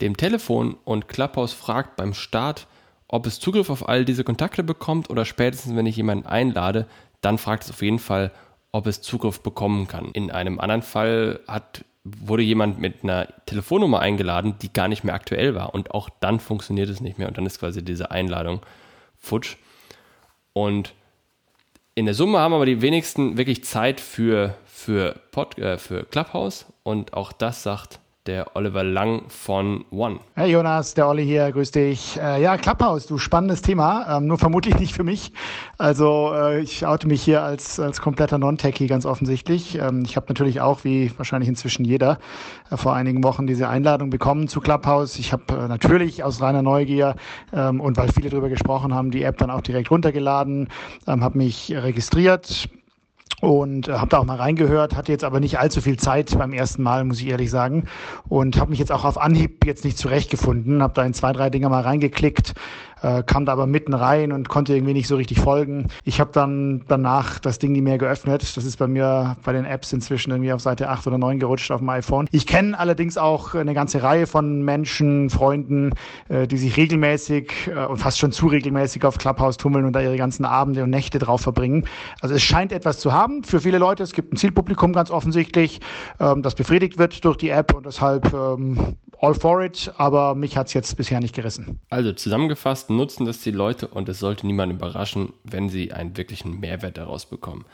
dem 0.00 0.16
Telefon 0.16 0.76
und 0.84 1.08
Clubhouse 1.08 1.52
fragt 1.52 1.96
beim 1.96 2.14
Start, 2.14 2.66
ob 3.08 3.26
es 3.26 3.38
Zugriff 3.38 3.70
auf 3.70 3.88
all 3.88 4.04
diese 4.04 4.24
Kontakte 4.24 4.62
bekommt 4.62 5.10
oder 5.10 5.24
spätestens, 5.24 5.76
wenn 5.76 5.86
ich 5.86 5.96
jemanden 5.96 6.26
einlade, 6.26 6.86
dann 7.20 7.38
fragt 7.38 7.64
es 7.64 7.70
auf 7.70 7.82
jeden 7.82 7.98
Fall, 7.98 8.32
ob 8.72 8.86
es 8.86 9.02
Zugriff 9.02 9.40
bekommen 9.40 9.86
kann. 9.86 10.10
In 10.12 10.30
einem 10.30 10.58
anderen 10.58 10.82
Fall 10.82 11.40
hat, 11.46 11.84
wurde 12.02 12.42
jemand 12.42 12.80
mit 12.80 13.04
einer 13.04 13.28
Telefonnummer 13.46 14.00
eingeladen, 14.00 14.56
die 14.60 14.72
gar 14.72 14.88
nicht 14.88 15.04
mehr 15.04 15.14
aktuell 15.14 15.54
war 15.54 15.74
und 15.74 15.92
auch 15.92 16.08
dann 16.20 16.40
funktioniert 16.40 16.88
es 16.88 17.00
nicht 17.00 17.18
mehr 17.18 17.28
und 17.28 17.38
dann 17.38 17.46
ist 17.46 17.60
quasi 17.60 17.84
diese 17.84 18.10
Einladung 18.10 18.60
futsch. 19.16 19.56
Und 20.52 20.92
in 21.94 22.06
der 22.06 22.14
Summe 22.14 22.38
haben 22.38 22.52
aber 22.52 22.66
die 22.66 22.82
wenigsten 22.82 23.36
wirklich 23.36 23.64
Zeit 23.64 24.00
für, 24.00 24.56
für, 24.84 25.14
Pod, 25.30 25.58
äh, 25.58 25.78
für 25.78 26.04
Clubhouse 26.04 26.66
und 26.82 27.14
auch 27.14 27.32
das 27.32 27.62
sagt 27.62 28.00
der 28.26 28.56
Oliver 28.56 28.84
Lang 28.84 29.24
von 29.28 29.84
One. 29.90 30.18
Hey 30.34 30.50
Jonas, 30.50 30.94
der 30.94 31.08
Olli 31.08 31.24
hier, 31.26 31.52
grüß 31.52 31.72
dich. 31.72 32.18
Äh, 32.18 32.42
ja, 32.42 32.56
Clubhouse, 32.56 33.06
du 33.06 33.18
spannendes 33.18 33.60
Thema, 33.60 34.16
ähm, 34.16 34.26
nur 34.26 34.38
vermutlich 34.38 34.78
nicht 34.78 34.94
für 34.94 35.04
mich. 35.04 35.32
Also 35.76 36.32
äh, 36.34 36.60
ich 36.60 36.86
oute 36.86 37.06
mich 37.06 37.22
hier 37.22 37.42
als, 37.42 37.78
als 37.78 38.00
kompletter 38.00 38.38
Non-Techie 38.38 38.86
ganz 38.86 39.04
offensichtlich. 39.04 39.78
Ähm, 39.78 40.04
ich 40.06 40.16
habe 40.16 40.26
natürlich 40.28 40.62
auch, 40.62 40.84
wie 40.84 41.12
wahrscheinlich 41.18 41.50
inzwischen 41.50 41.84
jeder, 41.84 42.18
äh, 42.70 42.78
vor 42.78 42.94
einigen 42.94 43.22
Wochen 43.24 43.46
diese 43.46 43.68
Einladung 43.68 44.08
bekommen 44.08 44.48
zu 44.48 44.60
Clubhouse. 44.60 45.18
Ich 45.18 45.32
habe 45.32 45.44
äh, 45.50 45.68
natürlich 45.68 46.24
aus 46.24 46.40
reiner 46.40 46.62
Neugier 46.62 47.16
ähm, 47.52 47.78
und 47.80 47.98
weil 47.98 48.10
viele 48.10 48.30
darüber 48.30 48.48
gesprochen 48.48 48.94
haben, 48.94 49.10
die 49.10 49.22
App 49.22 49.36
dann 49.36 49.50
auch 49.50 49.62
direkt 49.62 49.90
runtergeladen, 49.90 50.68
ähm, 51.06 51.22
habe 51.22 51.36
mich 51.36 51.74
registriert, 51.74 52.70
und 53.44 53.88
äh, 53.88 53.92
habe 53.92 54.08
da 54.08 54.18
auch 54.18 54.24
mal 54.24 54.36
reingehört, 54.36 54.96
hatte 54.96 55.12
jetzt 55.12 55.22
aber 55.22 55.38
nicht 55.38 55.58
allzu 55.58 55.80
viel 55.80 55.98
Zeit 55.98 56.36
beim 56.36 56.52
ersten 56.52 56.82
Mal, 56.82 57.04
muss 57.04 57.20
ich 57.20 57.28
ehrlich 57.28 57.50
sagen, 57.50 57.84
und 58.28 58.58
habe 58.58 58.70
mich 58.70 58.78
jetzt 58.78 58.90
auch 58.90 59.04
auf 59.04 59.20
Anhieb 59.20 59.64
jetzt 59.66 59.84
nicht 59.84 59.98
zurechtgefunden, 59.98 60.82
habe 60.82 60.94
da 60.94 61.04
in 61.04 61.12
zwei, 61.12 61.32
drei 61.32 61.50
Dinger 61.50 61.68
mal 61.68 61.82
reingeklickt, 61.82 62.54
äh, 63.04 63.22
kam 63.22 63.44
da 63.44 63.52
aber 63.52 63.66
mitten 63.66 63.92
rein 63.92 64.32
und 64.32 64.48
konnte 64.48 64.74
irgendwie 64.74 64.94
nicht 64.94 65.08
so 65.08 65.16
richtig 65.16 65.38
folgen. 65.38 65.88
Ich 66.04 66.20
habe 66.20 66.30
dann 66.32 66.84
danach 66.88 67.38
das 67.38 67.58
Ding 67.58 67.72
nie 67.72 67.82
mehr 67.82 67.98
geöffnet. 67.98 68.56
Das 68.56 68.64
ist 68.64 68.78
bei 68.78 68.86
mir 68.86 69.36
bei 69.44 69.52
den 69.52 69.66
Apps 69.66 69.92
inzwischen 69.92 70.30
irgendwie 70.30 70.52
auf 70.52 70.62
Seite 70.62 70.88
8 70.88 71.06
oder 71.06 71.18
9 71.18 71.38
gerutscht 71.38 71.70
auf 71.70 71.80
dem 71.80 71.88
iPhone. 71.90 72.26
Ich 72.32 72.46
kenne 72.46 72.78
allerdings 72.78 73.18
auch 73.18 73.54
eine 73.54 73.74
ganze 73.74 74.02
Reihe 74.02 74.26
von 74.26 74.62
Menschen, 74.62 75.28
Freunden, 75.28 75.92
äh, 76.28 76.46
die 76.46 76.56
sich 76.56 76.76
regelmäßig 76.78 77.68
äh, 77.68 77.84
und 77.84 77.98
fast 77.98 78.18
schon 78.18 78.32
zu 78.32 78.46
regelmäßig 78.46 79.04
auf 79.04 79.18
Clubhouse 79.18 79.58
tummeln 79.58 79.84
und 79.84 79.92
da 79.92 80.00
ihre 80.00 80.16
ganzen 80.16 80.46
Abende 80.46 80.82
und 80.82 80.90
Nächte 80.90 81.18
drauf 81.18 81.42
verbringen. 81.42 81.86
Also 82.22 82.34
es 82.34 82.42
scheint 82.42 82.72
etwas 82.72 83.00
zu 83.00 83.12
haben 83.12 83.44
für 83.44 83.60
viele 83.60 83.78
Leute. 83.78 84.02
Es 84.02 84.12
gibt 84.12 84.32
ein 84.32 84.36
Zielpublikum 84.36 84.94
ganz 84.94 85.10
offensichtlich, 85.10 85.80
ähm, 86.20 86.42
das 86.42 86.54
befriedigt 86.54 86.96
wird 86.98 87.22
durch 87.24 87.36
die 87.36 87.50
App 87.50 87.74
und 87.74 87.84
deshalb 87.84 88.32
ähm, 88.32 88.96
all 89.20 89.34
for 89.34 89.62
it, 89.62 89.92
aber 89.96 90.34
mich 90.34 90.56
hat 90.56 90.68
es 90.68 90.74
jetzt 90.74 90.96
bisher 90.96 91.20
nicht 91.20 91.34
gerissen. 91.34 91.80
Also 91.90 92.12
zusammengefasst 92.12 92.90
nutzen 92.90 93.26
das 93.26 93.40
die 93.40 93.50
Leute 93.50 93.88
und 93.88 94.08
es 94.08 94.18
sollte 94.18 94.46
niemand 94.46 94.72
überraschen, 94.72 95.32
wenn 95.44 95.68
sie 95.68 95.92
einen 95.92 96.16
wirklichen 96.16 96.60
Mehrwert 96.60 96.98
daraus 96.98 97.26
bekommen. 97.26 97.64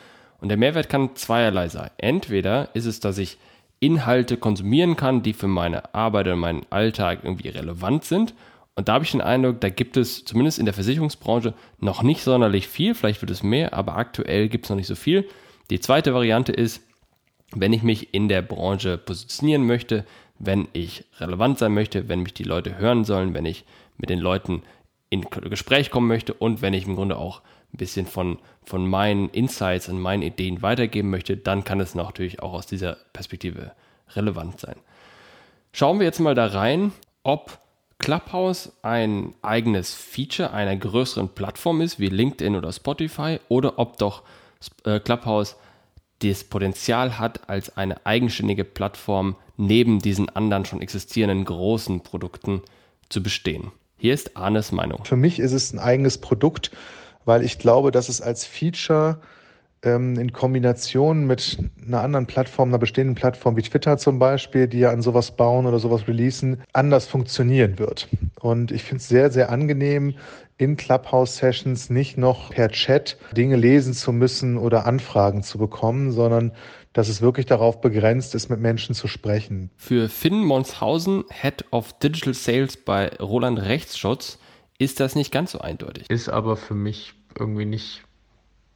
Und 0.40 0.48
der 0.48 0.56
Mehrwert 0.56 0.88
kann 0.88 1.14
zweierlei 1.16 1.68
sein. 1.68 1.90
Entweder 1.98 2.74
ist 2.74 2.86
es, 2.86 3.00
dass 3.00 3.18
ich 3.18 3.38
Inhalte 3.78 4.36
konsumieren 4.36 4.96
kann, 4.96 5.22
die 5.22 5.32
für 5.32 5.48
meine 5.48 5.94
Arbeit 5.94 6.26
oder 6.26 6.36
meinen 6.36 6.66
Alltag 6.70 7.20
irgendwie 7.22 7.48
relevant 7.48 8.04
sind. 8.04 8.34
Und 8.74 8.88
da 8.88 8.94
habe 8.94 9.04
ich 9.04 9.10
den 9.10 9.20
Eindruck, 9.20 9.60
da 9.60 9.68
gibt 9.68 9.96
es 9.96 10.24
zumindest 10.24 10.58
in 10.58 10.64
der 10.64 10.74
Versicherungsbranche 10.74 11.54
noch 11.78 12.02
nicht 12.02 12.22
sonderlich 12.22 12.68
viel. 12.68 12.94
Vielleicht 12.94 13.20
wird 13.20 13.30
es 13.30 13.42
mehr, 13.42 13.74
aber 13.74 13.96
aktuell 13.96 14.48
gibt 14.48 14.66
es 14.66 14.70
noch 14.70 14.76
nicht 14.76 14.86
so 14.86 14.94
viel. 14.94 15.28
Die 15.70 15.80
zweite 15.80 16.14
Variante 16.14 16.52
ist, 16.52 16.82
wenn 17.52 17.72
ich 17.72 17.82
mich 17.82 18.14
in 18.14 18.28
der 18.28 18.42
Branche 18.42 18.96
positionieren 18.96 19.66
möchte, 19.66 20.04
wenn 20.40 20.68
ich 20.72 21.04
relevant 21.18 21.58
sein 21.58 21.74
möchte, 21.74 22.08
wenn 22.08 22.22
mich 22.22 22.34
die 22.34 22.44
Leute 22.44 22.78
hören 22.78 23.04
sollen, 23.04 23.34
wenn 23.34 23.44
ich 23.44 23.64
mit 23.98 24.10
den 24.10 24.18
Leuten 24.18 24.62
in 25.10 25.22
Gespräch 25.22 25.90
kommen 25.90 26.08
möchte 26.08 26.34
und 26.34 26.62
wenn 26.62 26.74
ich 26.74 26.86
im 26.86 26.96
Grunde 26.96 27.18
auch 27.18 27.42
ein 27.72 27.76
bisschen 27.76 28.06
von, 28.06 28.38
von 28.64 28.88
meinen 28.88 29.28
Insights 29.28 29.88
und 29.88 30.00
meinen 30.00 30.22
Ideen 30.22 30.62
weitergeben 30.62 31.10
möchte, 31.10 31.36
dann 31.36 31.62
kann 31.62 31.78
es 31.78 31.94
natürlich 31.94 32.40
auch 32.40 32.54
aus 32.54 32.66
dieser 32.66 32.96
Perspektive 33.12 33.72
relevant 34.14 34.58
sein. 34.58 34.76
Schauen 35.72 35.98
wir 35.98 36.06
jetzt 36.06 36.20
mal 36.20 36.34
da 36.34 36.46
rein, 36.46 36.92
ob 37.22 37.58
Clubhouse 37.98 38.72
ein 38.82 39.34
eigenes 39.42 39.94
Feature 39.94 40.52
einer 40.52 40.74
größeren 40.74 41.28
Plattform 41.28 41.82
ist, 41.82 42.00
wie 42.00 42.08
LinkedIn 42.08 42.56
oder 42.56 42.72
Spotify, 42.72 43.38
oder 43.48 43.78
ob 43.78 43.98
doch 43.98 44.22
äh, 44.84 45.00
Clubhouse 45.00 45.56
das 46.22 46.44
Potenzial 46.44 47.18
hat, 47.18 47.48
als 47.48 47.76
eine 47.76 48.04
eigenständige 48.06 48.64
Plattform 48.64 49.36
neben 49.56 50.00
diesen 50.00 50.28
anderen 50.28 50.64
schon 50.64 50.80
existierenden 50.80 51.44
großen 51.44 52.00
Produkten 52.00 52.62
zu 53.08 53.22
bestehen. 53.22 53.72
Hier 53.98 54.14
ist 54.14 54.36
Arnes 54.36 54.72
Meinung. 54.72 55.04
Für 55.04 55.16
mich 55.16 55.38
ist 55.38 55.52
es 55.52 55.72
ein 55.72 55.78
eigenes 55.78 56.18
Produkt, 56.18 56.70
weil 57.24 57.44
ich 57.44 57.58
glaube, 57.58 57.90
dass 57.90 58.08
es 58.08 58.22
als 58.22 58.46
Feature 58.46 59.20
ähm, 59.82 60.18
in 60.18 60.32
Kombination 60.32 61.26
mit 61.26 61.58
einer 61.86 62.00
anderen 62.00 62.26
Plattform, 62.26 62.70
einer 62.70 62.78
bestehenden 62.78 63.14
Plattform 63.14 63.56
wie 63.56 63.62
Twitter 63.62 63.98
zum 63.98 64.18
Beispiel, 64.18 64.68
die 64.68 64.78
ja 64.78 64.90
an 64.90 65.02
sowas 65.02 65.32
bauen 65.32 65.66
oder 65.66 65.78
sowas 65.78 66.06
releasen, 66.08 66.62
anders 66.72 67.06
funktionieren 67.06 67.78
wird. 67.78 68.08
Und 68.40 68.72
ich 68.72 68.82
finde 68.82 69.02
es 69.02 69.08
sehr, 69.08 69.30
sehr 69.30 69.50
angenehm, 69.50 70.14
in 70.60 70.76
Clubhouse-Sessions 70.76 71.88
nicht 71.88 72.18
noch 72.18 72.50
per 72.50 72.68
Chat 72.68 73.16
Dinge 73.32 73.56
lesen 73.56 73.94
zu 73.94 74.12
müssen 74.12 74.58
oder 74.58 74.86
Anfragen 74.86 75.42
zu 75.42 75.56
bekommen, 75.56 76.12
sondern 76.12 76.52
dass 76.92 77.08
es 77.08 77.22
wirklich 77.22 77.46
darauf 77.46 77.80
begrenzt 77.80 78.34
ist, 78.34 78.50
mit 78.50 78.60
Menschen 78.60 78.94
zu 78.94 79.08
sprechen. 79.08 79.70
Für 79.76 80.08
Finn 80.08 80.44
Monshausen, 80.44 81.24
Head 81.30 81.64
of 81.70 81.98
Digital 81.98 82.34
Sales 82.34 82.76
bei 82.76 83.08
Roland 83.18 83.58
Rechtsschutz, 83.58 84.38
ist 84.78 85.00
das 85.00 85.14
nicht 85.14 85.32
ganz 85.32 85.52
so 85.52 85.60
eindeutig. 85.60 86.10
Ist 86.10 86.28
aber 86.28 86.56
für 86.56 86.74
mich 86.74 87.14
irgendwie 87.38 87.66
nicht 87.66 88.02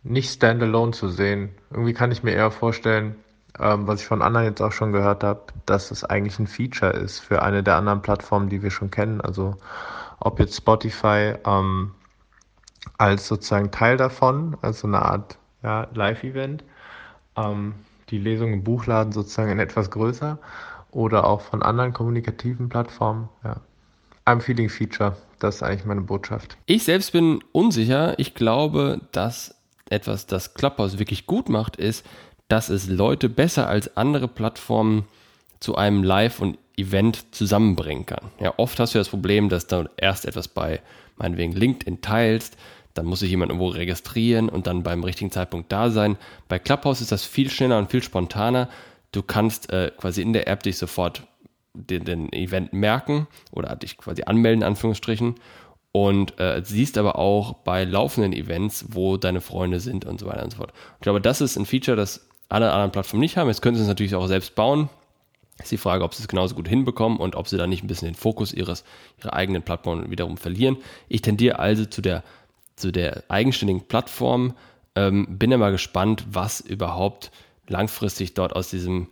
nicht 0.05 0.31
standalone 0.31 0.93
zu 0.93 1.09
sehen. 1.09 1.51
Irgendwie 1.71 1.95
kann 1.95 2.13
ich 2.13 2.23
mir 2.23 2.33
eher 2.33 2.51
vorstellen, 2.51 3.17
ähm, 3.59 3.87
was 3.87 4.01
ich 4.03 4.07
von 4.07 4.23
anderen 4.23 4.47
jetzt 4.47 4.61
auch 4.61 4.73
schon 4.73 4.93
gehört 4.93 5.25
habe, 5.25 5.45
dass 5.67 5.91
es 5.91 6.05
eigentlich 6.05 6.39
ein 6.39 6.47
Feature 6.47 6.93
ist 6.93 7.21
für 7.21 7.43
eine 7.43 7.63
der 7.63 7.77
anderen 7.77 8.03
Plattformen, 8.03 8.49
die 8.49 8.63
wir 8.63 8.71
schon 8.71 8.91
kennen. 8.91 9.21
Also 9.21 9.57
ob 10.25 10.41
jetzt 10.41 10.57
Spotify 10.57 11.35
ähm, 11.47 11.93
als 12.99 13.29
sozusagen 13.29 13.71
Teil 13.71 13.97
davon, 13.97 14.57
also 14.63 14.87
eine 14.87 15.03
Art 15.03 15.39
ja, 15.63 15.87
Live-Event, 15.95 16.65
ähm, 17.37 17.75
die 18.11 18.19
Lesung 18.19 18.53
im 18.53 18.65
Buchladen 18.65 19.13
sozusagen 19.13 19.51
in 19.51 19.59
etwas 19.59 19.91
größer 19.91 20.39
oder 20.91 21.25
auch 21.25 21.41
von 21.41 21.63
anderen 21.63 21.93
kommunikativen 21.93 22.69
Plattformen. 22.69 23.29
Ja. 23.43 23.61
I'm 24.27 24.41
feeling 24.41 24.69
Feature, 24.69 25.17
das 25.39 25.57
ist 25.57 25.63
eigentlich 25.63 25.85
meine 25.85 26.01
Botschaft. 26.01 26.57
Ich 26.67 26.85
selbst 26.85 27.13
bin 27.13 27.43
unsicher. 27.53 28.19
Ich 28.19 28.35
glaube, 28.35 29.01
dass 29.13 29.55
etwas, 29.91 30.27
das 30.27 30.55
Clubhouse 30.55 30.99
wirklich 30.99 31.27
gut 31.27 31.49
macht, 31.49 31.77
ist, 31.77 32.07
dass 32.49 32.71
es 32.71 32.89
Leute 32.89 33.29
besser 33.29 33.69
als 33.69 33.97
andere 33.97 34.29
Plattformen 34.29 35.05
zu 35.61 35.77
einem 35.77 36.03
Live- 36.03 36.41
und 36.41 36.59
Event 36.77 37.35
zusammenbringen 37.35 38.07
kann. 38.07 38.31
Ja, 38.41 38.55
oft 38.57 38.79
hast 38.81 38.95
du 38.95 38.99
das 38.99 39.09
Problem, 39.09 39.49
dass 39.49 39.67
du 39.67 39.89
erst 39.97 40.27
etwas 40.27 40.49
bei 40.49 40.81
meinetwegen 41.17 41.53
LinkedIn 41.53 42.01
teilst, 42.01 42.57
dann 42.95 43.07
muss 43.07 43.21
sich 43.21 43.31
jemand 43.31 43.51
irgendwo 43.51 43.69
registrieren 43.69 44.49
und 44.49 44.67
dann 44.67 44.83
beim 44.83 45.03
richtigen 45.03 45.31
Zeitpunkt 45.31 45.71
da 45.71 45.91
sein. 45.91 46.17
Bei 46.49 46.59
Clubhouse 46.59 47.01
ist 47.01 47.13
das 47.13 47.25
viel 47.25 47.51
schneller 47.51 47.79
und 47.79 47.91
viel 47.91 48.03
spontaner. 48.03 48.69
Du 49.13 49.23
kannst 49.23 49.71
äh, 49.73 49.91
quasi 49.97 50.23
in 50.23 50.33
der 50.33 50.49
App 50.49 50.63
dich 50.63 50.79
sofort 50.79 51.23
den, 51.75 52.05
den 52.05 52.33
Event 52.33 52.73
merken 52.73 53.27
oder 53.51 53.75
dich 53.75 53.99
quasi 53.99 54.23
anmelden, 54.23 54.63
in 54.63 54.69
Anführungsstrichen, 54.69 55.35
und 55.91 56.41
äh, 56.41 56.63
siehst 56.65 56.99
aber 56.99 57.19
auch 57.19 57.55
bei 57.55 57.85
laufenden 57.85 58.33
Events, 58.33 58.87
wo 58.91 59.17
deine 59.17 59.41
Freunde 59.41 59.81
sind 59.81 60.05
und 60.05 60.19
so 60.19 60.27
weiter 60.27 60.45
und 60.45 60.51
so 60.51 60.59
fort. 60.59 60.73
Ich 60.97 61.03
glaube, 61.03 61.21
das 61.21 61.41
ist 61.41 61.57
ein 61.57 61.67
Feature, 61.67 61.97
das 61.97 62.29
alle 62.49 62.71
anderen 62.73 62.93
Plattformen 62.93 63.21
nicht 63.21 63.37
haben. 63.37 63.49
Jetzt 63.49 63.63
können 63.63 63.77
sie 63.77 63.83
es 63.83 63.89
natürlich 63.89 64.15
auch 64.15 64.27
selbst 64.27 64.55
bauen. 64.55 64.89
Ist 65.63 65.71
die 65.71 65.77
Frage, 65.77 66.05
ob 66.05 66.15
sie 66.15 66.23
es 66.23 66.29
genauso 66.29 66.55
gut 66.55 66.69
hinbekommen 66.69 67.19
und 67.19 67.37
ob 67.37 67.49
sie 67.49 67.57
da 67.57 67.67
nicht 67.67 67.85
ein 67.85 67.87
bisschen 67.87 68.09
den 68.09 68.17
Fokus 68.17 68.53
ihres, 68.53 68.85
ihrer 69.21 69.35
eigenen 69.35 69.63
Plattform 69.63 70.11
wiederum 70.11 70.37
verlieren. 70.37 70.79
Ich 71.09 71.23
tendiere 71.23 71.59
also 71.59 71.85
zu 71.85 72.03
der, 72.03 72.25
zu 72.77 72.91
der 72.91 73.23
eigenständigen 73.29 73.87
Plattform. 73.87 74.55
Ähm, 74.97 75.27
bin 75.39 75.53
aber 75.53 75.71
gespannt, 75.71 76.27
was 76.31 76.61
überhaupt 76.61 77.31
langfristig 77.69 78.35
dort 78.35 78.55
aus 78.55 78.69
diesem 78.69 79.09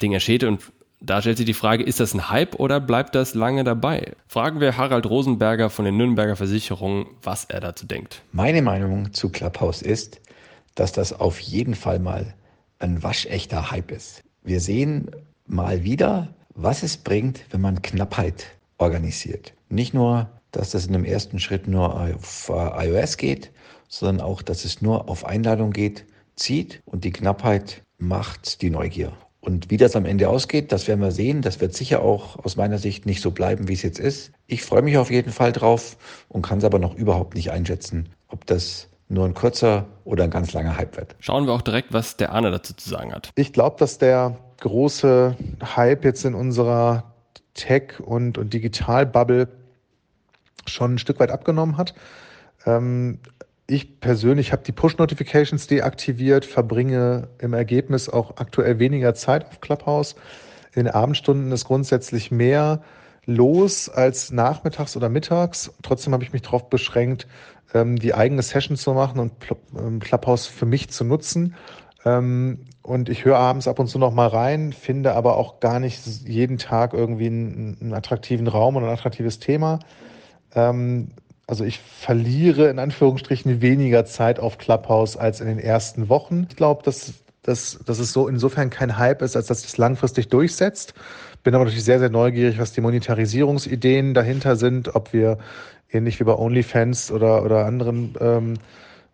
Ding 0.00 0.12
entsteht 0.12 0.44
und 0.44 0.72
da 1.04 1.20
stellt 1.20 1.36
sich 1.36 1.46
die 1.46 1.54
Frage, 1.54 1.82
ist 1.82 1.98
das 1.98 2.14
ein 2.14 2.30
Hype 2.30 2.54
oder 2.60 2.78
bleibt 2.78 3.16
das 3.16 3.34
lange 3.34 3.64
dabei? 3.64 4.12
Fragen 4.28 4.60
wir 4.60 4.76
Harald 4.76 5.06
Rosenberger 5.06 5.68
von 5.68 5.84
den 5.84 5.96
Nürnberger 5.96 6.36
Versicherungen, 6.36 7.06
was 7.22 7.44
er 7.44 7.60
dazu 7.60 7.86
denkt. 7.86 8.22
Meine 8.30 8.62
Meinung 8.62 9.12
zu 9.12 9.28
Clubhouse 9.30 9.82
ist, 9.82 10.20
dass 10.76 10.92
das 10.92 11.12
auf 11.12 11.40
jeden 11.40 11.74
Fall 11.74 11.98
mal 11.98 12.34
ein 12.78 13.02
waschechter 13.02 13.72
Hype 13.72 13.90
ist. 13.90 14.22
Wir 14.44 14.60
sehen 14.60 15.10
mal 15.52 15.84
wieder, 15.84 16.34
was 16.54 16.82
es 16.82 16.96
bringt, 16.96 17.40
wenn 17.50 17.60
man 17.60 17.82
Knappheit 17.82 18.46
organisiert. 18.78 19.54
Nicht 19.68 19.94
nur, 19.94 20.28
dass 20.50 20.70
das 20.70 20.86
in 20.86 20.92
dem 20.92 21.04
ersten 21.04 21.38
Schritt 21.38 21.66
nur 21.68 21.98
auf 22.00 22.50
äh, 22.50 22.88
iOS 22.88 23.16
geht, 23.16 23.50
sondern 23.88 24.24
auch, 24.26 24.42
dass 24.42 24.64
es 24.64 24.82
nur 24.82 25.08
auf 25.08 25.24
Einladung 25.24 25.70
geht, 25.70 26.04
zieht 26.36 26.80
und 26.84 27.04
die 27.04 27.12
Knappheit 27.12 27.82
macht 27.98 28.62
die 28.62 28.70
Neugier. 28.70 29.12
Und 29.40 29.70
wie 29.70 29.76
das 29.76 29.96
am 29.96 30.04
Ende 30.04 30.28
ausgeht, 30.28 30.70
das 30.70 30.86
werden 30.86 31.00
wir 31.00 31.10
sehen. 31.10 31.42
Das 31.42 31.60
wird 31.60 31.74
sicher 31.74 32.00
auch 32.00 32.44
aus 32.44 32.56
meiner 32.56 32.78
Sicht 32.78 33.06
nicht 33.06 33.20
so 33.20 33.32
bleiben, 33.32 33.66
wie 33.66 33.72
es 33.72 33.82
jetzt 33.82 33.98
ist. 33.98 34.30
Ich 34.46 34.62
freue 34.62 34.82
mich 34.82 34.96
auf 34.98 35.10
jeden 35.10 35.32
Fall 35.32 35.52
drauf 35.52 35.96
und 36.28 36.42
kann 36.42 36.58
es 36.58 36.64
aber 36.64 36.78
noch 36.78 36.94
überhaupt 36.94 37.34
nicht 37.34 37.50
einschätzen, 37.50 38.08
ob 38.28 38.46
das 38.46 38.88
nur 39.12 39.26
ein 39.26 39.34
kurzer 39.34 39.86
oder 40.04 40.24
ein 40.24 40.30
ganz 40.30 40.52
langer 40.52 40.76
Hype 40.76 40.96
wird. 40.96 41.14
Schauen 41.20 41.46
wir 41.46 41.52
auch 41.52 41.62
direkt, 41.62 41.92
was 41.92 42.16
der 42.16 42.32
Arne 42.32 42.50
dazu 42.50 42.74
zu 42.74 42.88
sagen 42.88 43.12
hat. 43.12 43.30
Ich 43.34 43.52
glaube, 43.52 43.76
dass 43.78 43.98
der 43.98 44.38
große 44.60 45.36
Hype 45.76 46.04
jetzt 46.04 46.24
in 46.24 46.34
unserer 46.34 47.12
Tech- 47.54 48.00
und, 48.00 48.38
und 48.38 48.52
Digital-Bubble 48.54 49.48
schon 50.66 50.94
ein 50.94 50.98
Stück 50.98 51.20
weit 51.20 51.30
abgenommen 51.30 51.76
hat. 51.76 51.94
Ähm, 52.64 53.18
ich 53.66 54.00
persönlich 54.00 54.52
habe 54.52 54.62
die 54.64 54.72
Push-Notifications 54.72 55.66
deaktiviert, 55.66 56.44
verbringe 56.44 57.28
im 57.38 57.52
Ergebnis 57.52 58.08
auch 58.08 58.36
aktuell 58.36 58.78
weniger 58.78 59.14
Zeit 59.14 59.46
auf 59.46 59.60
Clubhouse. 59.60 60.14
In 60.74 60.84
den 60.84 60.94
Abendstunden 60.94 61.52
ist 61.52 61.66
grundsätzlich 61.66 62.30
mehr 62.30 62.82
los 63.26 63.88
als 63.88 64.32
nachmittags 64.32 64.96
oder 64.96 65.08
mittags. 65.08 65.72
Trotzdem 65.82 66.12
habe 66.12 66.24
ich 66.24 66.32
mich 66.32 66.42
darauf 66.42 66.68
beschränkt, 66.68 67.26
ähm, 67.74 67.98
die 67.98 68.14
eigene 68.14 68.42
Session 68.42 68.76
zu 68.76 68.92
machen 68.92 69.20
und 69.20 69.32
ähm, 69.76 70.00
Clubhouse 70.00 70.46
für 70.46 70.66
mich 70.66 70.90
zu 70.90 71.04
nutzen. 71.04 71.54
Ähm, 72.04 72.64
und 72.82 73.08
ich 73.08 73.24
höre 73.24 73.38
abends 73.38 73.68
ab 73.68 73.78
und 73.78 73.86
zu 73.86 73.98
noch 73.98 74.12
mal 74.12 74.26
rein, 74.26 74.72
finde 74.72 75.14
aber 75.14 75.36
auch 75.36 75.60
gar 75.60 75.78
nicht 75.78 76.04
jeden 76.26 76.58
Tag 76.58 76.94
irgendwie 76.94 77.26
einen, 77.26 77.78
einen 77.80 77.94
attraktiven 77.94 78.48
Raum 78.48 78.74
und 78.74 78.84
ein 78.84 78.90
attraktives 78.90 79.38
Thema. 79.38 79.78
Also 81.52 81.64
ich 81.64 81.80
verliere 81.80 82.68
in 82.68 82.78
Anführungsstrichen 82.78 83.60
weniger 83.60 84.04
Zeit 84.04 84.40
auf 84.40 84.58
Clubhouse 84.58 85.16
als 85.16 85.40
in 85.40 85.48
den 85.48 85.58
ersten 85.58 86.08
Wochen. 86.08 86.46
Ich 86.48 86.56
glaube, 86.56 86.82
dass, 86.82 87.12
dass, 87.42 87.78
dass 87.84 87.98
es 87.98 88.12
so 88.12 88.28
insofern 88.28 88.70
kein 88.70 88.96
Hype 88.96 89.22
ist, 89.22 89.36
als 89.36 89.48
dass 89.48 89.64
es 89.64 89.76
langfristig 89.76 90.28
durchsetzt. 90.28 90.94
Bin 91.42 91.54
aber 91.54 91.64
natürlich 91.64 91.84
sehr, 91.84 91.98
sehr 91.98 92.10
neugierig, 92.10 92.58
was 92.58 92.72
die 92.72 92.80
Monetarisierungsideen 92.80 94.14
dahinter 94.14 94.56
sind, 94.56 94.94
ob 94.94 95.12
wir 95.12 95.38
ähnlich 95.90 96.20
wie 96.20 96.24
bei 96.24 96.34
OnlyFans 96.34 97.10
oder, 97.10 97.44
oder 97.44 97.66
anderen 97.66 98.14
ähm, 98.20 98.54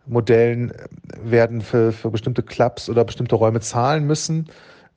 Modellen 0.05 0.73
werden 1.23 1.61
für, 1.61 1.91
für 1.91 2.09
bestimmte 2.09 2.43
Clubs 2.43 2.89
oder 2.89 3.03
bestimmte 3.03 3.35
Räume 3.35 3.61
zahlen 3.61 4.05
müssen. 4.05 4.47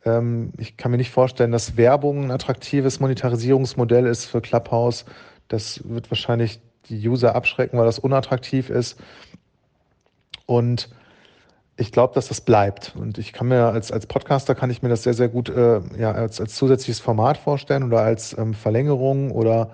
Ähm, 0.05 0.53
ich 0.59 0.77
kann 0.77 0.91
mir 0.91 0.97
nicht 0.97 1.11
vorstellen, 1.11 1.53
dass 1.53 1.77
Werbung 1.77 2.25
ein 2.25 2.31
attraktives 2.31 3.01
Monetarisierungsmodell 3.01 4.07
ist 4.07 4.27
für 4.27 4.41
Clubhouse. 4.41 5.05
Das 5.49 5.83
wird 5.89 6.11
wahrscheinlich 6.11 6.61
die 6.89 7.09
User 7.09 7.35
abschrecken, 7.35 7.79
weil 7.79 7.87
das 7.87 7.99
unattraktiv 7.99 8.71
ist. 8.71 8.99
Und 10.47 10.91
ich 11.77 11.93
glaube, 11.93 12.15
dass 12.15 12.29
das 12.29 12.41
bleibt. 12.41 12.95
Und 12.97 13.19
ich 13.19 13.33
kann 13.33 13.49
mir 13.49 13.67
als, 13.67 13.91
als 13.91 14.07
Podcaster 14.07 14.55
kann 14.55 14.71
ich 14.71 14.83
mir 14.83 14.89
das 14.89 15.03
sehr, 15.03 15.15
sehr 15.15 15.29
gut 15.29 15.49
äh, 15.49 15.81
ja, 15.99 16.13
als, 16.13 16.41
als 16.41 16.55
zusätzliches 16.55 17.01
Format 17.01 17.39
vorstellen 17.39 17.83
oder 17.83 18.01
als 18.01 18.37
ähm, 18.37 18.55
Verlängerung 18.55 19.31
oder 19.31 19.71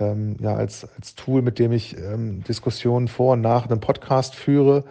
ähm, 0.00 0.36
ja, 0.40 0.54
als, 0.54 0.86
als 0.96 1.14
Tool, 1.14 1.42
mit 1.42 1.58
dem 1.58 1.72
ich 1.72 1.96
ähm, 1.96 2.42
Diskussionen 2.44 3.08
vor 3.08 3.34
und 3.34 3.40
nach 3.40 3.66
einem 3.66 3.80
Podcast 3.80 4.34
führe 4.34 4.84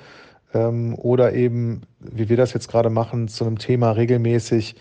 ähm, 0.53 0.95
oder 0.95 1.33
eben, 1.33 1.81
wie 1.99 2.29
wir 2.29 2.37
das 2.37 2.53
jetzt 2.53 2.69
gerade 2.69 2.89
machen, 2.89 3.27
zu 3.27 3.45
einem 3.45 3.57
Thema 3.57 3.91
regelmäßig 3.91 4.75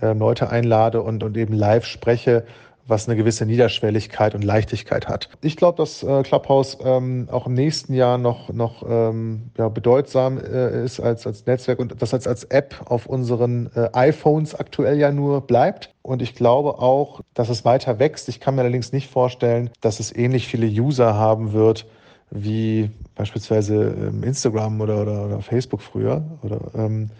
äh, 0.00 0.12
Leute 0.12 0.50
einlade 0.50 1.02
und, 1.02 1.22
und 1.22 1.36
eben 1.36 1.54
live 1.54 1.84
spreche 1.84 2.44
was 2.86 3.08
eine 3.08 3.16
gewisse 3.16 3.46
Niederschwelligkeit 3.46 4.34
und 4.34 4.42
Leichtigkeit 4.42 5.08
hat. 5.08 5.28
Ich 5.40 5.56
glaube, 5.56 5.76
dass 5.76 6.02
äh, 6.02 6.22
Clubhouse 6.22 6.78
ähm, 6.84 7.28
auch 7.30 7.46
im 7.46 7.54
nächsten 7.54 7.94
Jahr 7.94 8.18
noch, 8.18 8.52
noch 8.52 8.84
ähm, 8.88 9.50
ja, 9.56 9.68
bedeutsam 9.68 10.38
äh, 10.38 10.84
ist 10.84 11.00
als, 11.00 11.26
als 11.26 11.46
Netzwerk 11.46 11.78
und 11.78 12.00
das 12.02 12.12
als, 12.12 12.26
als 12.26 12.44
App 12.44 12.82
auf 12.86 13.06
unseren 13.06 13.70
äh, 13.74 13.88
iPhones 13.92 14.54
aktuell 14.54 14.98
ja 14.98 15.12
nur 15.12 15.42
bleibt. 15.42 15.94
Und 16.02 16.22
ich 16.22 16.34
glaube 16.34 16.78
auch, 16.78 17.20
dass 17.34 17.48
es 17.48 17.64
weiter 17.64 17.98
wächst. 17.98 18.28
Ich 18.28 18.40
kann 18.40 18.56
mir 18.56 18.62
allerdings 18.62 18.92
nicht 18.92 19.08
vorstellen, 19.08 19.70
dass 19.80 20.00
es 20.00 20.14
ähnlich 20.14 20.48
viele 20.48 20.66
User 20.66 21.14
haben 21.14 21.52
wird 21.52 21.86
wie 22.32 22.90
beispielsweise 23.14 23.94
ähm, 23.96 24.22
Instagram 24.24 24.80
oder, 24.80 25.02
oder, 25.02 25.26
oder, 25.26 25.40
Facebook 25.40 25.82
früher, 25.82 26.24
oder, 26.42 26.60
ähm, 26.74 27.10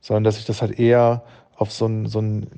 sondern 0.00 0.24
dass 0.24 0.36
sich 0.36 0.44
das 0.44 0.60
halt 0.60 0.78
eher 0.78 1.22
auf 1.56 1.72
so 1.72 1.86
ein, 1.86 2.06
so 2.06 2.20
ein 2.20 2.48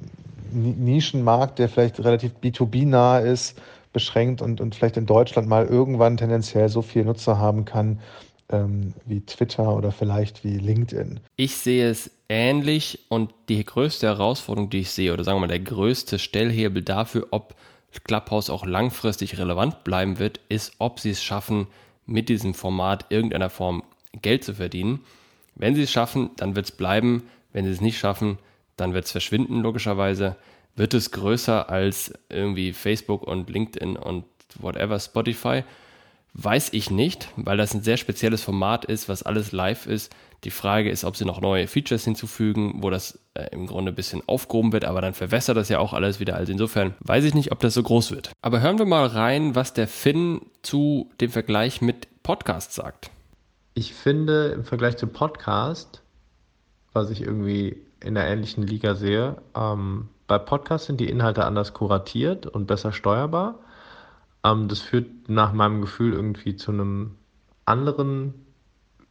Nischenmarkt, 0.52 1.59
der 1.59 1.69
vielleicht 1.69 2.00
relativ 2.00 2.33
B2B-nah 2.43 3.19
ist, 3.19 3.61
beschränkt 3.93 4.43
und, 4.43 4.61
und 4.61 4.75
vielleicht 4.75 4.97
in 4.97 5.07
Deutschland 5.07 5.49
mal 5.49 5.67
irgendwann 5.67 6.17
tendenziell 6.17 6.69
so 6.69 6.83
viel 6.83 7.05
Nutzer 7.05 7.38
haben 7.38 7.64
kann 7.64 7.99
ähm, 8.50 8.95
wie 9.05 9.21
Twitter 9.21 9.76
oder 9.76 9.93
vielleicht 9.93 10.45
wie 10.45 10.59
LinkedIn. 10.59 11.21
Ich 11.37 11.57
sehe 11.57 11.88
es 11.88 12.11
ähnlich 12.28 13.00
und 13.09 13.33
die 13.49 13.64
größte 13.64 14.07
Herausforderung, 14.07 14.71
die 14.71 14.81
ich 14.81 14.90
sehe, 14.90 15.12
oder 15.12 15.25
sagen 15.25 15.37
wir 15.37 15.43
mal 15.43 15.49
der 15.49 15.61
größte 15.61 16.19
Stellhebel 16.19 16.83
dafür, 16.83 17.28
ob 17.31 17.55
Clubhouse 18.05 18.50
auch 18.50 18.67
langfristig 18.67 19.38
relevant 19.38 19.85
bleiben 19.85 20.19
wird, 20.19 20.40
ist, 20.49 20.75
ob 20.78 21.00
sie 21.00 21.11
es 21.11 21.23
schaffen, 21.23 21.67
mit 22.07 22.28
diesem 22.28 22.55
Format 22.55 23.07
irgendeiner 23.11 23.50
Form 23.50 23.83
Geld 24.23 24.45
zu 24.45 24.55
verdienen. 24.55 25.00
Wenn 25.55 25.75
sie 25.75 25.83
es 25.83 25.90
schaffen, 25.90 26.31
dann 26.37 26.57
wird 26.57 26.67
es 26.67 26.73
bleiben. 26.73 27.25
Wenn 27.52 27.64
sie 27.64 27.71
es 27.71 27.81
nicht 27.81 27.99
schaffen, 27.99 28.38
dann 28.80 28.94
wird 28.94 29.04
es 29.04 29.12
verschwinden, 29.12 29.61
logischerweise. 29.61 30.37
Wird 30.76 30.94
es 30.94 31.11
größer 31.11 31.68
als 31.68 32.12
irgendwie 32.28 32.73
Facebook 32.73 33.25
und 33.25 33.50
LinkedIn 33.50 33.97
und 33.97 34.25
whatever, 34.61 34.99
Spotify? 35.00 35.64
Weiß 36.35 36.73
ich 36.73 36.90
nicht, 36.90 37.28
weil 37.37 37.56
das 37.56 37.75
ein 37.75 37.82
sehr 37.82 37.97
spezielles 37.97 38.42
Format 38.42 38.85
ist, 38.85 39.08
was 39.08 39.25
alles 39.25 39.50
live 39.50 39.87
ist. 39.87 40.14
Die 40.44 40.50
Frage 40.50 40.88
ist, 40.88 41.02
ob 41.02 41.16
sie 41.16 41.25
noch 41.25 41.40
neue 41.40 41.66
Features 41.66 42.04
hinzufügen, 42.04 42.75
wo 42.76 42.90
das 42.90 43.18
äh, 43.35 43.49
im 43.50 43.66
Grunde 43.66 43.90
ein 43.90 43.97
bisschen 43.97 44.23
aufgehoben 44.28 44.73
wird, 44.73 44.85
aber 44.85 45.00
dann 45.00 45.14
verwässert 45.14 45.56
das 45.56 45.68
ja 45.68 45.80
auch 45.80 45.92
alles 45.92 46.20
wieder. 46.20 46.37
Also 46.37 46.52
insofern 46.52 46.94
weiß 47.00 47.25
ich 47.25 47.35
nicht, 47.35 47.50
ob 47.50 47.58
das 47.58 47.75
so 47.75 47.82
groß 47.82 48.12
wird. 48.12 48.30
Aber 48.40 48.61
hören 48.61 48.78
wir 48.78 48.87
mal 48.87 49.06
rein, 49.06 49.56
was 49.56 49.73
der 49.73 49.88
Finn 49.88 50.42
zu 50.62 51.11
dem 51.20 51.30
Vergleich 51.30 51.80
mit 51.80 52.06
Podcast 52.23 52.73
sagt. 52.73 53.11
Ich 53.75 53.94
finde 53.94 54.49
im 54.49 54.64
Vergleich 54.64 54.97
zu 54.97 55.08
Podcast, 55.08 56.02
was 56.92 57.11
ich 57.11 57.23
irgendwie 57.23 57.88
in 58.02 58.14
der 58.14 58.26
ähnlichen 58.28 58.62
Liga 58.64 58.95
sehe. 58.95 59.37
Ähm, 59.55 60.09
bei 60.26 60.38
Podcasts 60.38 60.87
sind 60.87 61.00
die 61.00 61.09
Inhalte 61.09 61.45
anders 61.45 61.73
kuratiert 61.73 62.47
und 62.47 62.67
besser 62.67 62.93
steuerbar. 62.93 63.59
Ähm, 64.45 64.69
das 64.69 64.81
führt 64.81 65.28
nach 65.28 65.52
meinem 65.52 65.81
Gefühl 65.81 66.12
irgendwie 66.12 66.57
zu 66.57 66.73
einem 66.73 67.17
anderen, 67.64 68.35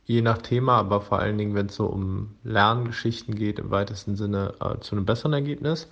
je 0.06 0.22
nach 0.22 0.38
Thema, 0.38 0.78
aber 0.78 1.02
vor 1.02 1.20
allen 1.20 1.38
Dingen, 1.38 1.56
wenn 1.56 1.68
es 1.68 1.76
so 1.76 1.88
um 1.88 2.36
Lerngeschichten 2.44 3.36
geht, 3.36 3.60
im 3.60 3.72
weitesten 3.72 4.16
Sinne 4.16 4.54
äh, 4.62 4.80
zu 4.80 4.96
einem 4.96 5.06
besseren 5.06 5.34
Ergebnis. 5.34 5.90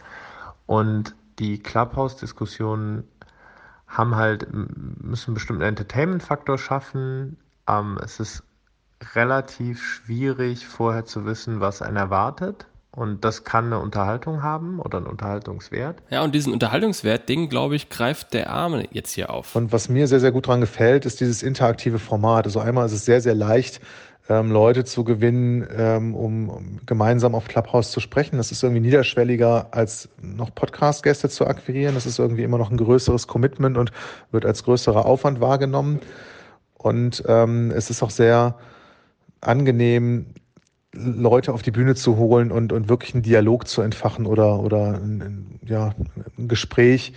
Und 0.65 1.15
die 1.39 1.59
Clubhouse-Diskussionen 1.61 3.03
haben 3.87 4.15
halt, 4.15 4.47
müssen 4.51 5.29
einen 5.29 5.35
bestimmten 5.35 5.63
Entertainment-Faktor 5.63 6.57
schaffen. 6.57 7.37
Ähm, 7.67 7.99
es 8.01 8.19
ist 8.19 8.43
relativ 9.13 9.83
schwierig 9.83 10.65
vorher 10.65 11.05
zu 11.05 11.25
wissen, 11.25 11.59
was 11.59 11.81
einen 11.81 11.97
erwartet. 11.97 12.67
Und 12.95 13.25
das 13.25 13.43
kann 13.43 13.65
eine 13.65 13.79
Unterhaltung 13.79 14.41
haben 14.41 14.79
oder 14.79 14.99
einen 14.99 15.07
Unterhaltungswert. 15.07 15.97
Ja, 16.09 16.23
und 16.23 16.33
diesen 16.33 16.53
Unterhaltungswert, 16.53 17.27
den, 17.27 17.49
glaube 17.49 17.75
ich, 17.75 17.89
greift 17.89 18.33
der 18.33 18.49
Arme 18.49 18.87
jetzt 18.91 19.11
hier 19.11 19.31
auf. 19.31 19.55
Und 19.55 19.73
was 19.73 19.89
mir 19.89 20.07
sehr, 20.07 20.21
sehr 20.21 20.31
gut 20.31 20.47
daran 20.47 20.61
gefällt, 20.61 21.05
ist 21.05 21.19
dieses 21.19 21.43
interaktive 21.43 21.99
Format. 21.99 22.45
Also 22.45 22.61
einmal 22.61 22.85
ist 22.85 22.93
es 22.93 23.03
sehr, 23.03 23.19
sehr 23.19 23.35
leicht, 23.35 23.81
ähm, 24.29 24.49
Leute 24.49 24.85
zu 24.85 25.03
gewinnen, 25.03 25.67
ähm, 25.75 26.15
um, 26.15 26.49
um, 26.49 26.79
gemeinsam 26.85 27.35
auf 27.35 27.47
Clubhouse 27.47 27.91
zu 27.91 27.99
sprechen. 27.99 28.37
Das 28.37 28.51
ist 28.51 28.63
irgendwie 28.63 28.81
niederschwelliger, 28.81 29.67
als 29.71 30.09
noch 30.21 30.55
Podcast-Gäste 30.55 31.29
zu 31.29 31.45
akquirieren. 31.45 31.95
Das 31.95 32.05
ist 32.05 32.17
irgendwie 32.17 32.43
immer 32.43 32.57
noch 32.57 32.71
ein 32.71 32.77
größeres 32.77 33.27
Commitment 33.27 33.77
und 33.77 33.91
wird 34.31 34.45
als 34.45 34.63
größerer 34.63 35.05
Aufwand 35.05 35.41
wahrgenommen. 35.41 35.99
Und 36.77 37.23
ähm, 37.27 37.71
es 37.71 37.89
ist 37.89 38.01
auch 38.01 38.09
sehr 38.09 38.57
angenehm, 39.41 40.27
Leute 40.95 41.53
auf 41.53 41.61
die 41.61 41.71
Bühne 41.71 41.95
zu 41.95 42.17
holen 42.17 42.51
und, 42.51 42.71
und 42.71 42.89
wirklich 42.89 43.13
einen 43.13 43.23
Dialog 43.23 43.67
zu 43.67 43.81
entfachen 43.81 44.25
oder, 44.25 44.59
oder 44.59 44.95
ein, 44.95 45.59
ja, 45.65 45.93
ein 46.37 46.47
Gespräch 46.47 47.13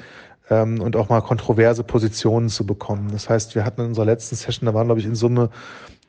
ähm, 0.51 0.81
und 0.81 0.97
auch 0.97 1.09
mal 1.09 1.21
kontroverse 1.21 1.85
Positionen 1.85 2.49
zu 2.49 2.67
bekommen. 2.67 3.11
Das 3.13 3.29
heißt, 3.29 3.55
wir 3.55 3.65
hatten 3.65 3.83
in 3.83 3.87
unserer 3.89 4.07
letzten 4.07 4.37
Session, 4.37 4.67
da 4.67 4.75
waren, 4.75 4.87
glaube 4.87 5.01
ich, 5.01 5.07
in 5.07 5.15
Summe 5.15 5.51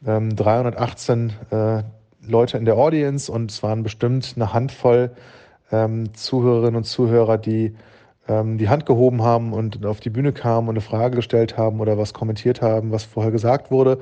ähm, 0.06 0.36
318 0.36 1.34
äh, 1.52 1.84
Leute 2.28 2.58
in 2.58 2.66
der 2.66 2.76
Audience 2.76 3.32
und 3.32 3.52
es 3.52 3.64
waren 3.64 3.84
bestimmt 3.84 4.34
eine 4.36 4.54
Handvoll 4.54 5.12
ähm, 5.72 6.14
Zuhörerinnen 6.14 6.76
und 6.76 6.84
Zuhörer, 6.86 7.38
die 7.38 7.76
ähm, 8.28 8.58
die 8.58 8.70
Hand 8.70 8.86
gehoben 8.86 9.24
haben 9.24 9.54
und 9.54 9.86
auf 9.86 10.00
die 10.00 10.10
Bühne 10.10 10.34
kamen 10.34 10.68
und 10.68 10.76
eine 10.76 10.82
Frage 10.82 11.16
gestellt 11.16 11.58
haben 11.58 11.80
oder 11.80 11.98
was 11.98 12.14
kommentiert 12.14 12.62
haben, 12.62 12.92
was 12.92 13.04
vorher 13.04 13.32
gesagt 13.32 13.72
wurde. 13.72 14.00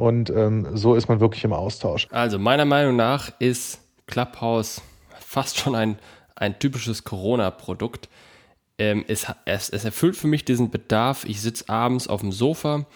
Und 0.00 0.30
ähm, 0.30 0.66
so 0.78 0.94
ist 0.94 1.10
man 1.10 1.20
wirklich 1.20 1.44
im 1.44 1.52
Austausch. 1.52 2.08
Also 2.10 2.38
meiner 2.38 2.64
Meinung 2.64 2.96
nach 2.96 3.32
ist 3.38 3.82
Clubhouse 4.06 4.80
fast 5.20 5.58
schon 5.58 5.74
ein, 5.74 5.98
ein 6.34 6.58
typisches 6.58 7.04
Corona-Produkt. 7.04 8.08
Ähm, 8.78 9.04
es, 9.08 9.26
es, 9.44 9.68
es, 9.68 9.84
erfüllt 9.84 10.16
für 10.16 10.26
mich 10.26 10.46
diesen 10.46 10.70
Bedarf. 10.70 11.26
Ich 11.26 11.42
sitze 11.42 11.68
abends 11.68 12.08
auf 12.08 12.22
dem 12.22 12.32
Sofa, 12.32 12.86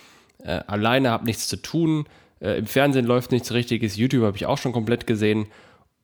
äh, 0.43 0.61
alleine, 0.67 1.11
habe 1.11 1.27
nichts 1.27 1.47
zu 1.47 1.57
tun. 1.57 2.07
Äh, 2.41 2.57
Im 2.57 2.67
Fernsehen 2.67 3.05
läuft 3.05 3.33
nichts 3.33 3.53
Richtiges. 3.53 3.97
YouTube 3.97 4.25
habe 4.25 4.39
ich 4.39 4.47
auch 4.47 4.57
schon 4.57 4.73
komplett 4.73 5.07
gesehen. 5.07 5.49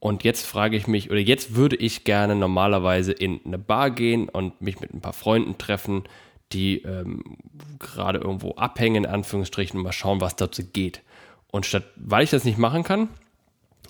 Und 0.00 0.22
jetzt 0.22 0.44
frage 0.44 0.76
ich 0.76 0.86
mich, 0.86 1.10
oder 1.10 1.20
jetzt 1.20 1.54
würde 1.54 1.76
ich 1.76 2.04
gerne 2.04 2.34
normalerweise 2.34 3.12
in 3.12 3.40
eine 3.46 3.56
Bar 3.58 3.90
gehen 3.90 4.28
und 4.28 4.60
mich 4.60 4.80
mit 4.80 4.92
ein 4.92 5.00
paar 5.00 5.14
Freunden 5.14 5.56
treffen, 5.56 6.04
die 6.52 6.82
ähm, 6.82 7.36
gerade 7.78 8.18
irgendwo 8.18 8.52
abhängen, 8.52 9.04
in 9.04 9.10
Anführungsstrichen, 9.10 9.78
und 9.78 9.84
mal 9.84 9.92
schauen, 9.92 10.20
was 10.20 10.36
dazu 10.36 10.64
geht. 10.64 11.02
Und 11.50 11.66
statt, 11.66 11.84
weil 11.96 12.24
ich 12.24 12.30
das 12.30 12.44
nicht 12.44 12.58
machen 12.58 12.82
kann, 12.82 13.08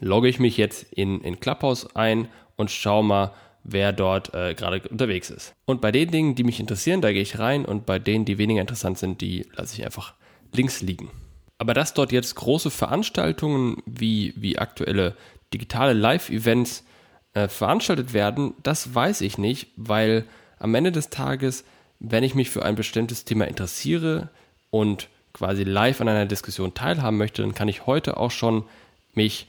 logge 0.00 0.28
ich 0.28 0.38
mich 0.38 0.56
jetzt 0.56 0.92
in, 0.92 1.20
in 1.20 1.40
Clubhouse 1.40 1.94
ein 1.94 2.28
und 2.56 2.70
schaue 2.70 3.04
mal, 3.04 3.32
wer 3.64 3.92
dort 3.92 4.34
äh, 4.34 4.54
gerade 4.54 4.88
unterwegs 4.88 5.30
ist. 5.30 5.54
Und 5.66 5.80
bei 5.80 5.92
den 5.92 6.10
Dingen, 6.10 6.34
die 6.34 6.44
mich 6.44 6.60
interessieren, 6.60 7.02
da 7.02 7.12
gehe 7.12 7.22
ich 7.22 7.38
rein 7.38 7.64
und 7.64 7.86
bei 7.86 7.98
denen, 7.98 8.24
die 8.24 8.38
weniger 8.38 8.60
interessant 8.60 8.98
sind, 8.98 9.20
die 9.20 9.46
lasse 9.54 9.76
ich 9.76 9.84
einfach 9.84 10.14
links 10.52 10.80
liegen. 10.80 11.10
Aber 11.58 11.74
dass 11.74 11.92
dort 11.92 12.10
jetzt 12.10 12.34
große 12.36 12.70
Veranstaltungen 12.70 13.82
wie, 13.84 14.32
wie 14.36 14.58
aktuelle 14.58 15.14
digitale 15.52 15.92
Live-Events 15.92 16.84
äh, 17.34 17.48
veranstaltet 17.48 18.14
werden, 18.14 18.54
das 18.62 18.94
weiß 18.94 19.20
ich 19.20 19.36
nicht, 19.36 19.68
weil 19.76 20.24
am 20.58 20.74
Ende 20.74 20.90
des 20.90 21.10
Tages 21.10 21.64
wenn 22.00 22.24
ich 22.24 22.34
mich 22.34 22.50
für 22.50 22.64
ein 22.64 22.74
bestimmtes 22.74 23.24
Thema 23.24 23.46
interessiere 23.46 24.30
und 24.70 25.08
quasi 25.32 25.62
live 25.62 26.00
an 26.00 26.08
einer 26.08 26.26
Diskussion 26.26 26.74
teilhaben 26.74 27.18
möchte, 27.18 27.42
dann 27.42 27.54
kann 27.54 27.68
ich 27.68 27.86
heute 27.86 28.16
auch 28.16 28.30
schon 28.30 28.64
mich 29.14 29.46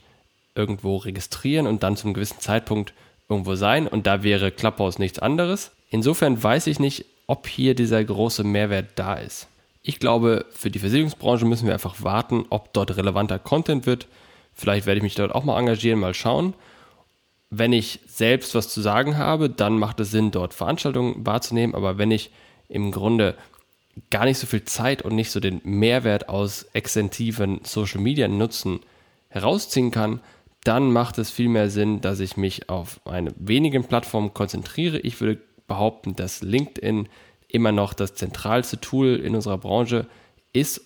irgendwo 0.54 0.98
registrieren 0.98 1.66
und 1.66 1.82
dann 1.82 1.96
zum 1.96 2.12
gewissen 2.14 2.38
Zeitpunkt 2.40 2.92
irgendwo 3.28 3.54
sein. 3.54 3.88
Und 3.88 4.06
da 4.06 4.22
wäre 4.22 4.52
Clubhouse 4.52 4.98
nichts 4.98 5.18
anderes. 5.18 5.72
Insofern 5.90 6.40
weiß 6.40 6.66
ich 6.66 6.78
nicht, 6.78 7.06
ob 7.26 7.48
hier 7.48 7.74
dieser 7.74 8.04
große 8.04 8.44
Mehrwert 8.44 8.90
da 8.96 9.14
ist. 9.14 9.48
Ich 9.82 9.98
glaube, 9.98 10.44
für 10.52 10.70
die 10.70 10.78
Versicherungsbranche 10.78 11.46
müssen 11.46 11.66
wir 11.66 11.74
einfach 11.74 12.02
warten, 12.02 12.44
ob 12.50 12.72
dort 12.72 12.96
relevanter 12.96 13.38
Content 13.38 13.86
wird. 13.86 14.06
Vielleicht 14.54 14.86
werde 14.86 14.98
ich 14.98 15.02
mich 15.02 15.14
dort 15.14 15.34
auch 15.34 15.44
mal 15.44 15.58
engagieren, 15.58 15.98
mal 15.98 16.14
schauen 16.14 16.54
wenn 17.54 17.74
ich 17.74 18.00
selbst 18.06 18.54
was 18.54 18.70
zu 18.70 18.80
sagen 18.80 19.18
habe, 19.18 19.50
dann 19.50 19.78
macht 19.78 20.00
es 20.00 20.10
Sinn, 20.10 20.30
dort 20.30 20.54
Veranstaltungen 20.54 21.26
wahrzunehmen. 21.26 21.74
Aber 21.74 21.98
wenn 21.98 22.10
ich 22.10 22.30
im 22.70 22.90
Grunde 22.90 23.36
gar 24.10 24.24
nicht 24.24 24.38
so 24.38 24.46
viel 24.46 24.64
Zeit 24.64 25.02
und 25.02 25.14
nicht 25.14 25.30
so 25.30 25.38
den 25.38 25.60
Mehrwert 25.62 26.30
aus 26.30 26.62
extensiven 26.72 27.60
Social 27.62 28.00
Media 28.00 28.26
Nutzen 28.26 28.80
herausziehen 29.28 29.90
kann, 29.90 30.20
dann 30.64 30.92
macht 30.92 31.18
es 31.18 31.30
viel 31.30 31.50
mehr 31.50 31.68
Sinn, 31.68 32.00
dass 32.00 32.20
ich 32.20 32.38
mich 32.38 32.70
auf 32.70 33.00
eine 33.04 33.34
wenigen 33.36 33.84
Plattformen 33.84 34.32
konzentriere. 34.32 34.98
Ich 35.00 35.20
würde 35.20 35.42
behaupten, 35.66 36.16
dass 36.16 36.40
LinkedIn 36.40 37.06
immer 37.48 37.72
noch 37.72 37.92
das 37.92 38.14
zentralste 38.14 38.80
Tool 38.80 39.16
in 39.16 39.34
unserer 39.34 39.58
Branche 39.58 40.06
ist 40.54 40.80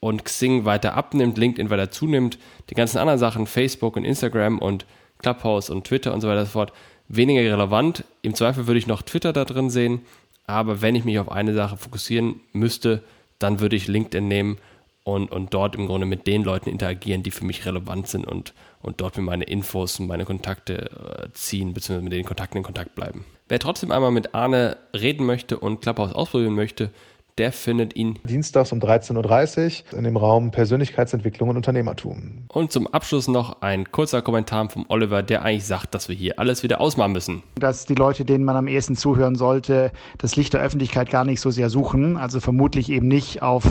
und 0.00 0.24
Xing 0.24 0.64
weiter 0.64 0.94
abnimmt, 0.94 1.38
LinkedIn 1.38 1.70
weiter 1.70 1.92
zunimmt. 1.92 2.38
Die 2.70 2.74
ganzen 2.74 2.98
anderen 2.98 3.20
Sachen, 3.20 3.46
Facebook 3.46 3.96
und 3.96 4.04
Instagram 4.04 4.58
und 4.58 4.84
Clubhouse 5.18 5.70
und 5.70 5.84
Twitter 5.84 6.14
und 6.14 6.20
so 6.20 6.28
weiter 6.28 6.40
und 6.40 6.46
so 6.46 6.52
fort, 6.52 6.72
weniger 7.08 7.40
relevant. 7.40 8.04
Im 8.22 8.34
Zweifel 8.34 8.66
würde 8.66 8.78
ich 8.78 8.86
noch 8.86 9.02
Twitter 9.02 9.32
da 9.32 9.44
drin 9.44 9.70
sehen, 9.70 10.02
aber 10.46 10.80
wenn 10.80 10.94
ich 10.94 11.04
mich 11.04 11.18
auf 11.18 11.30
eine 11.30 11.54
Sache 11.54 11.76
fokussieren 11.76 12.40
müsste, 12.52 13.02
dann 13.38 13.60
würde 13.60 13.76
ich 13.76 13.88
LinkedIn 13.88 14.26
nehmen 14.26 14.58
und, 15.04 15.30
und 15.30 15.54
dort 15.54 15.74
im 15.74 15.86
Grunde 15.86 16.06
mit 16.06 16.26
den 16.26 16.44
Leuten 16.44 16.68
interagieren, 16.68 17.22
die 17.22 17.30
für 17.30 17.44
mich 17.44 17.64
relevant 17.64 18.08
sind 18.08 18.26
und 18.26 18.52
und 18.82 19.00
dort 19.00 19.16
mir 19.16 19.22
meine 19.22 19.44
Infos 19.44 19.98
und 19.98 20.06
meine 20.06 20.24
Kontakte 20.24 20.90
äh, 20.90 21.32
ziehen, 21.32 21.74
beziehungsweise 21.74 22.04
mit 22.04 22.12
den 22.12 22.24
Kontakten 22.24 22.58
in 22.58 22.64
Kontakt 22.64 22.94
bleiben. 22.94 23.24
Wer 23.48 23.58
trotzdem 23.58 23.90
einmal 23.90 24.10
mit 24.10 24.34
Arne 24.34 24.76
reden 24.94 25.26
möchte 25.26 25.58
und 25.58 25.80
Clubhouse 25.80 26.12
ausprobieren 26.12 26.54
möchte, 26.54 26.90
der 27.38 27.52
findet 27.52 27.96
ihn 27.96 28.18
dienstags 28.24 28.72
um 28.72 28.80
13.30 28.80 29.84
Uhr 29.92 29.98
in 29.98 30.04
dem 30.04 30.16
Raum 30.16 30.50
Persönlichkeitsentwicklung 30.50 31.48
und 31.48 31.56
Unternehmertum. 31.56 32.44
Und 32.48 32.72
zum 32.72 32.86
Abschluss 32.88 33.28
noch 33.28 33.62
ein 33.62 33.90
kurzer 33.90 34.22
Kommentar 34.22 34.68
vom 34.70 34.86
Oliver, 34.88 35.22
der 35.22 35.42
eigentlich 35.42 35.66
sagt, 35.66 35.94
dass 35.94 36.08
wir 36.08 36.16
hier 36.16 36.38
alles 36.38 36.62
wieder 36.62 36.80
ausmachen 36.80 37.12
müssen. 37.12 37.42
Dass 37.54 37.86
die 37.86 37.94
Leute, 37.94 38.24
denen 38.24 38.44
man 38.44 38.56
am 38.56 38.66
ehesten 38.66 38.96
zuhören 38.96 39.36
sollte, 39.36 39.92
das 40.18 40.36
Licht 40.36 40.52
der 40.52 40.60
Öffentlichkeit 40.60 41.10
gar 41.10 41.24
nicht 41.24 41.40
so 41.40 41.50
sehr 41.50 41.70
suchen. 41.70 42.16
Also 42.16 42.40
vermutlich 42.40 42.90
eben 42.90 43.08
nicht 43.08 43.42
auf 43.42 43.64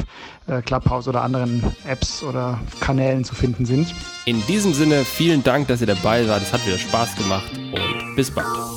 äh, 0.47 0.61
Clubhouse 0.61 1.07
oder 1.07 1.21
anderen 1.23 1.63
Apps 1.85 2.23
oder 2.23 2.59
Kanälen 2.79 3.23
zu 3.23 3.35
finden 3.35 3.65
sind. 3.65 3.93
In 4.25 4.41
diesem 4.47 4.73
Sinne, 4.73 5.03
vielen 5.03 5.43
Dank, 5.43 5.67
dass 5.67 5.81
ihr 5.81 5.87
dabei 5.87 6.27
wart. 6.27 6.41
Es 6.41 6.53
hat 6.53 6.65
wieder 6.65 6.77
Spaß 6.77 7.15
gemacht 7.15 7.51
und 7.73 8.15
bis 8.15 8.31
bald. 8.31 8.76